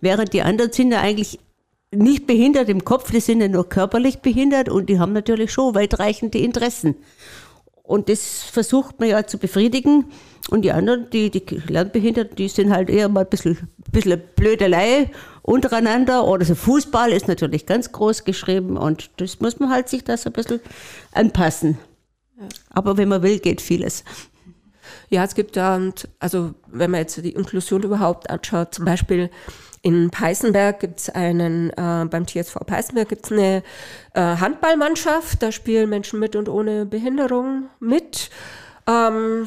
Während 0.00 0.32
die 0.32 0.42
anderen 0.42 0.72
sind 0.72 0.90
ja 0.90 1.00
eigentlich 1.00 1.38
nicht 1.92 2.26
behindert 2.26 2.68
im 2.68 2.84
Kopf, 2.84 3.12
die 3.12 3.20
sind 3.20 3.40
ja 3.40 3.46
nur 3.46 3.68
körperlich 3.68 4.18
behindert 4.18 4.68
und 4.68 4.88
die 4.88 4.98
haben 4.98 5.12
natürlich 5.12 5.52
schon 5.52 5.76
weitreichende 5.76 6.38
Interessen. 6.38 6.96
Und 7.84 8.08
das 8.08 8.42
versucht 8.42 8.98
man 8.98 9.10
ja 9.10 9.26
zu 9.26 9.36
befriedigen. 9.38 10.06
Und 10.50 10.62
die 10.62 10.72
anderen, 10.72 11.08
die, 11.10 11.30
die 11.30 11.44
Lernbehinderten, 11.68 12.34
die 12.34 12.48
sind 12.48 12.72
halt 12.72 12.88
eher 12.88 13.08
mal 13.10 13.20
ein 13.20 13.28
bisschen, 13.28 13.58
ein 13.58 13.92
bisschen 13.92 14.22
Blödelei 14.36 15.10
untereinander. 15.42 16.26
Oder 16.26 16.46
so 16.46 16.54
Fußball 16.54 17.12
ist 17.12 17.28
natürlich 17.28 17.66
ganz 17.66 17.92
groß 17.92 18.24
geschrieben 18.24 18.78
und 18.78 19.10
das 19.18 19.40
muss 19.40 19.60
man 19.60 19.70
halt 19.70 19.90
sich 19.90 20.02
da 20.02 20.16
so 20.16 20.30
ein 20.30 20.32
bisschen 20.32 20.60
anpassen. 21.12 21.78
Aber 22.70 22.96
wenn 22.96 23.08
man 23.08 23.22
will, 23.22 23.38
geht 23.38 23.60
vieles. 23.60 24.02
Ja, 25.10 25.24
es 25.24 25.34
gibt 25.34 25.56
da, 25.56 25.78
also 26.18 26.54
wenn 26.66 26.90
man 26.90 27.00
jetzt 27.00 27.22
die 27.22 27.32
Inklusion 27.32 27.82
überhaupt 27.82 28.30
anschaut, 28.30 28.74
zum 28.74 28.86
Beispiel 28.86 29.30
in 29.84 30.08
Peißenberg 30.08 30.80
gibt 30.80 30.98
es 30.98 31.10
einen, 31.10 31.68
äh, 31.70 32.06
beim 32.08 32.26
TSV 32.26 32.56
Peißenberg 32.66 33.06
gibt 33.06 33.26
es 33.26 33.32
eine 33.32 33.62
äh, 34.14 34.20
Handballmannschaft, 34.20 35.42
da 35.42 35.52
spielen 35.52 35.90
Menschen 35.90 36.18
mit 36.18 36.36
und 36.36 36.48
ohne 36.48 36.86
Behinderung 36.86 37.68
mit. 37.80 38.30
Ähm, 38.88 39.46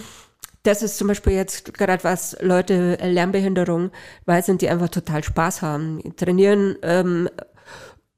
das 0.62 0.84
ist 0.84 1.00
zum 1.00 1.08
Beispiel 1.08 1.34
jetzt 1.34 1.74
gerade 1.74 2.04
was 2.04 2.38
Leute 2.40 3.00
äh, 3.00 3.10
Lernbehinderung, 3.10 3.90
weil 4.26 4.44
sind, 4.44 4.62
die 4.62 4.70
einfach 4.70 4.90
total 4.90 5.24
Spaß 5.24 5.64
haben. 5.64 6.02
Die 6.04 6.12
trainieren 6.12 6.76
ähm, 6.84 7.30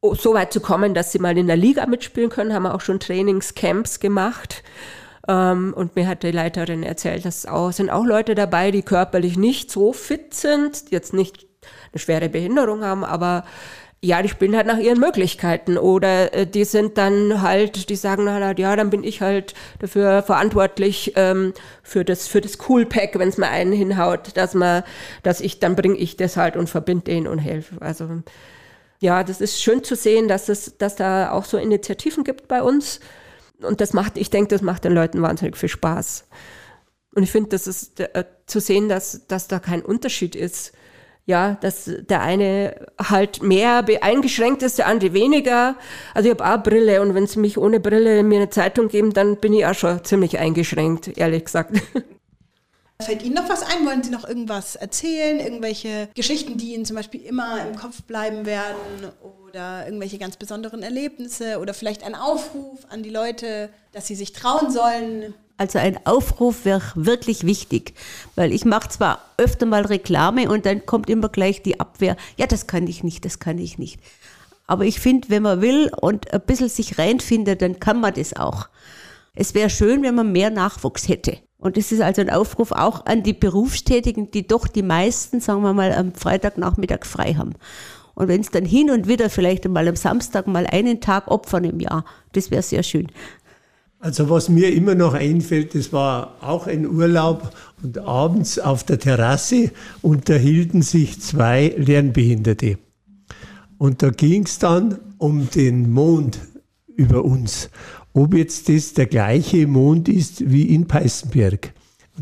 so 0.02 0.34
weit 0.34 0.52
zu 0.52 0.60
kommen, 0.60 0.94
dass 0.94 1.14
sie 1.14 1.20
mal 1.20 1.38
in 1.38 1.48
der 1.48 1.56
Liga 1.56 1.86
mitspielen 1.86 2.30
können, 2.30 2.54
haben 2.54 2.66
auch 2.66 2.82
schon 2.82 3.00
Trainingscamps 3.00 4.02
gemacht. 4.02 4.62
Ähm, 5.30 5.74
und 5.74 5.96
mir 5.96 6.06
hat 6.06 6.24
die 6.24 6.32
Leiterin 6.32 6.84
erzählt, 6.84 7.24
dass 7.24 7.46
auch, 7.46 7.72
sind 7.72 7.90
auch 7.90 8.06
Leute 8.06 8.36
dabei, 8.36 8.72
die 8.72 8.82
körperlich 8.82 9.38
nicht 9.38 9.72
so 9.72 9.94
fit 9.94 10.34
sind, 10.34 10.92
jetzt 10.92 11.14
nicht 11.14 11.49
eine 11.92 12.00
schwere 12.00 12.30
Behinderung 12.30 12.84
haben, 12.84 13.04
aber 13.04 13.44
ja, 14.02 14.22
die 14.22 14.30
spielen 14.30 14.56
halt 14.56 14.66
nach 14.66 14.78
ihren 14.78 15.00
Möglichkeiten 15.00 15.78
oder 15.78 16.34
äh, 16.34 16.48
die 16.48 16.64
sind 16.64 16.98
dann 16.98 17.42
halt, 17.42 17.90
die 17.90 17.96
sagen 17.98 18.30
halt, 18.30 18.58
ja, 18.58 18.76
dann 18.76 18.90
bin 18.90 19.04
ich 19.04 19.22
halt 19.22 19.54
dafür 19.80 20.24
verantwortlich 20.24 21.14
ähm, 21.18 21.54
für 21.84 22.06
das 22.06 22.28
für 22.28 22.40
das 22.40 22.58
Cool 22.68 22.86
Pack, 22.86 23.20
wenn 23.20 23.28
es 23.28 23.38
mal 23.38 23.50
einen 23.50 23.74
hinhaut, 23.74 24.38
dass 24.38 24.54
man, 24.54 24.84
dass 25.24 25.42
ich 25.42 25.60
dann 25.60 25.76
bringe 25.76 25.98
ich 25.98 26.16
das 26.16 26.38
halt 26.38 26.56
und 26.56 26.70
verbinde 26.70 27.06
den 27.06 27.28
und 27.28 27.40
helfe. 27.40 27.82
Also 27.82 28.08
ja, 29.02 29.24
das 29.24 29.42
ist 29.42 29.62
schön 29.62 29.84
zu 29.84 29.96
sehen, 29.96 30.30
dass 30.30 30.48
es, 30.48 30.78
dass 30.78 30.96
da 30.96 31.32
auch 31.32 31.44
so 31.44 31.58
Initiativen 31.58 32.24
gibt 32.24 32.48
bei 32.48 32.64
uns 32.64 33.02
und 33.62 33.82
das 33.82 33.92
macht, 33.92 34.18
ich 34.18 34.30
denke, 34.30 34.48
das 34.50 34.62
macht 34.62 34.86
den 34.86 34.94
Leuten 34.94 35.22
wahnsinnig 35.22 35.58
viel 35.58 35.70
Spaß. 35.70 36.26
Und 37.16 37.24
ich 37.24 37.32
finde, 37.32 37.50
das 37.50 37.68
ist 37.68 38.00
äh, 38.00 38.24
zu 38.46 38.62
sehen, 38.62 38.88
dass 38.88 39.28
dass 39.28 39.50
da 39.50 39.60
kein 39.60 39.82
Unterschied 39.82 40.38
ist 40.38 40.72
ja, 41.30 41.58
dass 41.62 41.90
der 42.10 42.22
eine 42.22 42.88
halt 43.00 43.44
mehr 43.44 43.86
eingeschränkt 44.02 44.64
ist, 44.64 44.80
der 44.80 44.88
andere 44.88 45.14
weniger. 45.14 45.76
Also 46.16 46.28
ich 46.28 46.38
habe 46.38 46.44
auch 46.44 46.64
Brille 46.64 47.02
und 47.04 47.14
wenn 47.14 47.28
sie 47.28 47.40
mich 47.40 47.60
ohne 47.60 47.80
Brille 47.80 48.24
mir 48.24 48.38
eine 48.38 48.50
Zeitung 48.50 48.88
geben, 48.88 49.14
dann 49.14 49.38
bin 49.38 49.54
ich 49.54 49.64
auch 49.64 49.76
schon 49.76 50.04
ziemlich 50.04 50.40
eingeschränkt, 50.40 51.18
ehrlich 51.20 51.46
gesagt. 51.46 51.78
Fällt 53.02 53.24
Ihnen 53.24 53.36
noch 53.36 53.48
was 53.48 53.62
ein? 53.62 53.86
Wollen 53.86 54.04
Sie 54.04 54.10
noch 54.10 54.28
irgendwas 54.28 54.76
erzählen? 54.76 55.40
Irgendwelche 55.40 56.10
Geschichten, 56.16 56.58
die 56.58 56.74
Ihnen 56.74 56.84
zum 56.84 56.98
Beispiel 56.98 57.22
immer 57.22 57.66
im 57.66 57.78
Kopf 57.78 58.02
bleiben 58.02 58.46
werden? 58.46 58.76
Oder 59.48 59.86
irgendwelche 59.86 60.18
ganz 60.18 60.36
besonderen 60.36 60.84
Erlebnisse? 60.84 61.60
Oder 61.60 61.74
vielleicht 61.74 62.04
ein 62.04 62.16
Aufruf 62.16 62.80
an 62.90 63.04
die 63.04 63.10
Leute, 63.10 63.70
dass 63.94 64.08
sie 64.08 64.16
sich 64.16 64.34
trauen 64.34 64.70
sollen, 64.70 65.34
also 65.60 65.78
ein 65.78 66.00
Aufruf 66.06 66.64
wäre 66.64 66.82
wirklich 66.96 67.46
wichtig, 67.46 67.94
weil 68.36 68.54
ich 68.54 68.64
mache 68.64 68.90
zwar 68.90 69.20
öfter 69.38 69.66
mal 69.66 69.86
Reklame 69.86 70.50
und 70.50 70.66
dann 70.66 70.86
kommt 70.86 71.10
immer 71.10 71.30
gleich 71.30 71.62
die 71.62 71.80
Abwehr, 71.80 72.16
ja, 72.38 72.48
das 72.48 72.66
kann 72.66 72.88
ich 72.88 73.04
nicht, 73.04 73.26
das 73.26 73.40
kann 73.40 73.58
ich 73.58 73.78
nicht. 73.78 74.00
Aber 74.68 74.86
ich 74.86 75.00
finde, 75.00 75.30
wenn 75.30 75.44
man 75.44 75.62
will 75.62 75.92
und 76.00 76.34
ein 76.34 76.42
bisschen 76.42 76.70
sich 76.70 76.98
reinfindet, 76.98 77.62
dann 77.62 77.80
kann 77.80 78.00
man 78.00 78.14
das 78.14 78.36
auch. 78.36 78.70
Es 79.36 79.54
wäre 79.54 79.70
schön, 79.70 80.02
wenn 80.04 80.16
man 80.16 80.32
mehr 80.32 80.50
Nachwuchs 80.50 81.08
hätte. 81.08 81.38
Und 81.58 81.78
es 81.78 81.92
ist 81.92 82.02
also 82.02 82.22
ein 82.22 82.30
Aufruf 82.30 82.72
auch 82.72 83.06
an 83.06 83.24
die 83.24 83.34
Berufstätigen, 83.34 84.32
die 84.32 84.48
doch 84.48 84.68
die 84.68 84.84
meisten, 84.84 85.42
sagen 85.42 85.62
wir 85.62 85.74
mal, 85.74 85.92
am 85.92 86.14
Freitagnachmittag 86.14 87.06
frei 87.06 87.34
haben. 87.34 87.56
Und 88.16 88.28
wenn 88.28 88.42
es 88.42 88.52
dann 88.52 88.66
hin 88.66 88.92
und 88.92 89.08
wieder 89.08 89.30
vielleicht 89.30 89.68
mal 89.68 89.88
am 89.88 89.96
Samstag 89.96 90.46
mal 90.46 90.68
einen 90.68 91.00
Tag 91.00 91.30
opfern 91.30 91.64
im 91.64 91.80
Jahr, 91.80 92.06
das 92.34 92.52
wäre 92.52 92.62
sehr 92.62 92.84
schön. 92.84 93.08
Also 94.02 94.30
was 94.30 94.48
mir 94.48 94.74
immer 94.74 94.96
noch 94.96 95.14
einfällt, 95.14 95.76
das 95.76 95.92
war 95.92 96.38
auch 96.40 96.68
ein 96.68 96.88
Urlaub 96.88 97.54
und 97.84 97.98
abends 97.98 98.58
auf 98.58 98.86
der 98.86 98.98
Terrasse 98.98 99.72
unterhielten 100.02 100.82
sich 100.82 101.20
zwei 101.20 101.76
Lernbehinderte. 101.78 102.78
Und 103.78 104.02
da 104.02 104.10
ging 104.10 104.46
es 104.46 104.58
dann 104.58 105.00
um 105.18 105.50
den 105.50 105.92
Mond 105.92 106.40
über 106.88 107.26
uns, 107.26 107.70
ob 108.14 108.36
jetzt 108.36 108.70
das 108.70 108.94
der 108.94 109.08
gleiche 109.08 109.68
Mond 109.68 110.08
ist 110.08 110.50
wie 110.50 110.64
in 110.64 110.88
Peißenberg. 110.88 111.74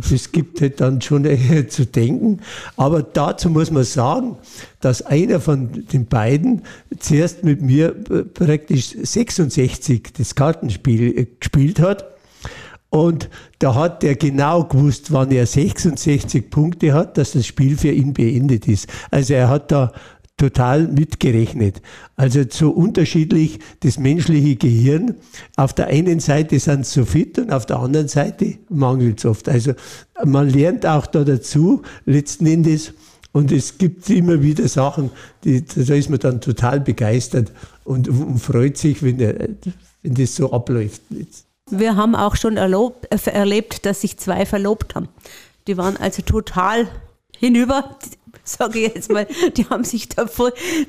Das 0.10 0.32
gibt 0.32 0.62
halt 0.62 0.80
dann 0.80 1.02
schon 1.02 1.26
zu 1.70 1.86
denken. 1.86 2.40
Aber 2.76 3.02
dazu 3.02 3.50
muss 3.50 3.72
man 3.72 3.84
sagen, 3.84 4.38
dass 4.80 5.02
einer 5.02 5.40
von 5.40 5.86
den 5.92 6.06
beiden 6.06 6.62
zuerst 7.00 7.44
mit 7.44 7.62
mir 7.62 7.94
praktisch 8.34 8.96
66 9.02 10.14
das 10.18 10.36
Kartenspiel 10.36 11.18
äh, 11.18 11.28
gespielt 11.40 11.80
hat. 11.80 12.06
Und 12.90 13.30
da 13.60 13.76
hat 13.76 14.04
er 14.04 14.16
genau 14.16 14.64
gewusst, 14.64 15.12
wann 15.12 15.30
er 15.32 15.46
66 15.46 16.50
Punkte 16.50 16.94
hat, 16.94 17.18
dass 17.18 17.34
das 17.34 17.46
Spiel 17.46 17.78
für 17.78 17.92
ihn 17.92 18.14
beendet 18.14 18.68
ist. 18.68 18.88
Also 19.12 19.34
er 19.34 19.50
hat 19.50 19.72
da 19.72 19.92
total 20.38 20.88
mitgerechnet. 20.88 21.82
Also 22.16 22.44
so 22.50 22.70
unterschiedlich 22.70 23.60
das 23.82 23.98
menschliche 23.98 24.56
Gehirn. 24.56 25.16
Auf 25.56 25.74
der 25.74 25.88
einen 25.88 26.20
Seite 26.20 26.60
sind 26.60 26.86
sie 26.86 27.00
so 27.00 27.06
fit 27.06 27.40
und 27.40 27.52
auf 27.52 27.66
der 27.66 27.80
anderen 27.80 28.08
Seite 28.08 28.60
mangelt 28.70 29.20
es 29.20 29.26
oft. 29.26 29.50
Also 29.50 29.74
man 30.24 30.50
lernt 30.50 30.86
auch 30.86 31.08
da 31.08 31.24
dazu, 31.24 31.82
letzten 32.06 32.46
Endes. 32.46 32.94
Und 33.34 33.52
es 33.52 33.78
gibt 33.78 34.10
immer 34.10 34.42
wieder 34.42 34.68
Sachen, 34.68 35.12
die, 35.44 35.64
da 35.64 35.94
ist 35.94 36.10
man 36.10 36.20
dann 36.20 36.42
total 36.42 36.80
begeistert 36.80 37.52
und, 37.84 38.08
und 38.08 38.40
freut 38.40 38.78
sich, 38.78 39.04
wenn, 39.04 39.20
wenn 39.20 40.14
das 40.14 40.36
so 40.36 40.52
abläuft. 40.52 41.02
Wir 41.70 41.96
haben 41.96 42.16
auch 42.16 42.36
schon 42.36 42.58
erlobt, 42.58 43.06
äh, 43.12 43.30
erlebt, 43.30 43.86
dass 43.86 44.02
sich 44.02 44.18
zwei 44.18 44.46
verlobt 44.46 44.96
haben. 44.96 45.10
Die 45.68 45.78
waren 45.78 45.98
also 45.98 46.22
total 46.22 46.88
hinüber, 47.38 47.98
sage 48.48 48.80
ich 48.80 48.96
jetzt 48.96 49.12
mal, 49.12 49.28
die 49.56 49.66
haben 49.66 49.84
sich 49.84 50.10
da 50.10 50.26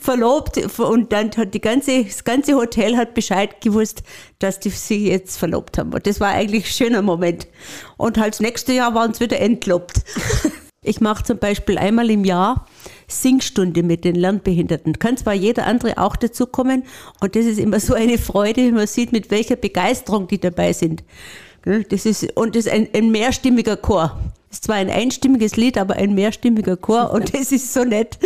verlobt 0.00 0.78
und 0.78 1.12
dann 1.12 1.30
hat 1.36 1.54
die 1.54 1.60
ganze, 1.60 2.04
das 2.04 2.24
ganze 2.24 2.54
Hotel 2.54 2.96
hat 2.96 3.14
Bescheid 3.14 3.60
gewusst, 3.60 4.02
dass 4.38 4.60
die 4.60 4.70
sich 4.70 5.02
jetzt 5.02 5.36
verlobt 5.36 5.78
haben. 5.78 5.92
Und 5.92 6.06
das 6.06 6.20
war 6.20 6.30
eigentlich 6.30 6.64
ein 6.64 6.72
schöner 6.72 7.02
Moment. 7.02 7.48
Und 7.96 8.18
halt 8.18 8.34
das 8.34 8.40
nächste 8.40 8.72
Jahr 8.72 8.94
waren 8.94 9.14
sie 9.14 9.20
wieder 9.20 9.40
entlobt. 9.40 10.02
Ich 10.80 11.00
mache 11.00 11.24
zum 11.24 11.38
Beispiel 11.38 11.76
einmal 11.76 12.08
im 12.08 12.24
Jahr 12.24 12.66
Singstunde 13.08 13.82
mit 13.82 14.04
den 14.04 14.14
Lernbehinderten. 14.14 14.98
Kann 14.98 15.16
zwar 15.16 15.34
jeder 15.34 15.66
andere 15.66 15.98
auch 15.98 16.14
dazukommen 16.14 16.84
und 17.20 17.34
das 17.34 17.46
ist 17.46 17.58
immer 17.58 17.80
so 17.80 17.94
eine 17.94 18.16
Freude, 18.16 18.66
wenn 18.66 18.74
man 18.74 18.86
sieht, 18.86 19.10
mit 19.10 19.30
welcher 19.30 19.56
Begeisterung 19.56 20.28
die 20.28 20.38
dabei 20.38 20.72
sind. 20.72 21.02
Das 21.88 22.06
ist, 22.06 22.36
und 22.36 22.56
das 22.56 22.66
ist 22.66 22.72
ein, 22.72 22.88
ein 22.94 23.10
mehrstimmiger 23.10 23.76
Chor. 23.76 24.18
Das 24.48 24.58
ist 24.58 24.64
zwar 24.64 24.76
ein 24.76 24.90
einstimmiges 24.90 25.56
Lied, 25.56 25.76
aber 25.76 25.96
ein 25.96 26.14
mehrstimmiger 26.14 26.76
Chor 26.76 27.10
und 27.10 27.34
das 27.38 27.52
ist 27.52 27.72
so 27.74 27.84
nett. 27.84 28.18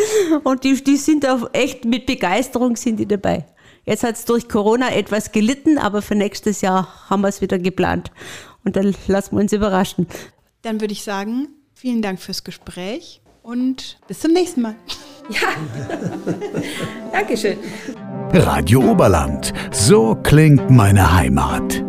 Und 0.45 0.64
die, 0.64 0.82
die 0.82 0.97
sind 0.97 1.28
auch 1.28 1.51
echt 1.53 1.84
mit 1.84 2.07
Begeisterung 2.07 2.76
sind 2.76 2.99
die 2.99 3.07
dabei. 3.07 3.45
Jetzt 3.84 4.05
hat 4.05 4.14
es 4.14 4.24
durch 4.24 4.49
Corona 4.49 4.95
etwas 4.95 5.32
gelitten, 5.32 5.76
aber 5.78 6.03
für 6.03 6.14
nächstes 6.14 6.61
Jahr 6.61 7.11
haben 7.11 7.22
wir 7.22 7.28
es 7.28 7.40
wieder 7.40 7.59
geplant. 7.59 8.12
Und 8.64 8.76
dann 8.76 8.95
lassen 9.09 9.36
wir 9.36 9.40
uns 9.40 9.53
überraschen. 9.53 10.07
Dann 10.62 10.80
würde 10.80 10.93
ich 10.93 11.03
sagen, 11.03 11.49
vielen 11.74 12.01
Dank 12.01 12.20
fürs 12.20 12.45
Gespräch 12.45 13.20
und 13.43 13.99
bis 14.07 14.20
zum 14.20 14.32
nächsten 14.32 14.62
Mal. 14.62 14.76
Ja, 15.28 15.49
Dankeschön. 17.12 17.59
Radio 18.32 18.80
Oberland, 18.90 19.53
so 19.72 20.16
klingt 20.22 20.70
meine 20.70 21.12
Heimat. 21.12 21.84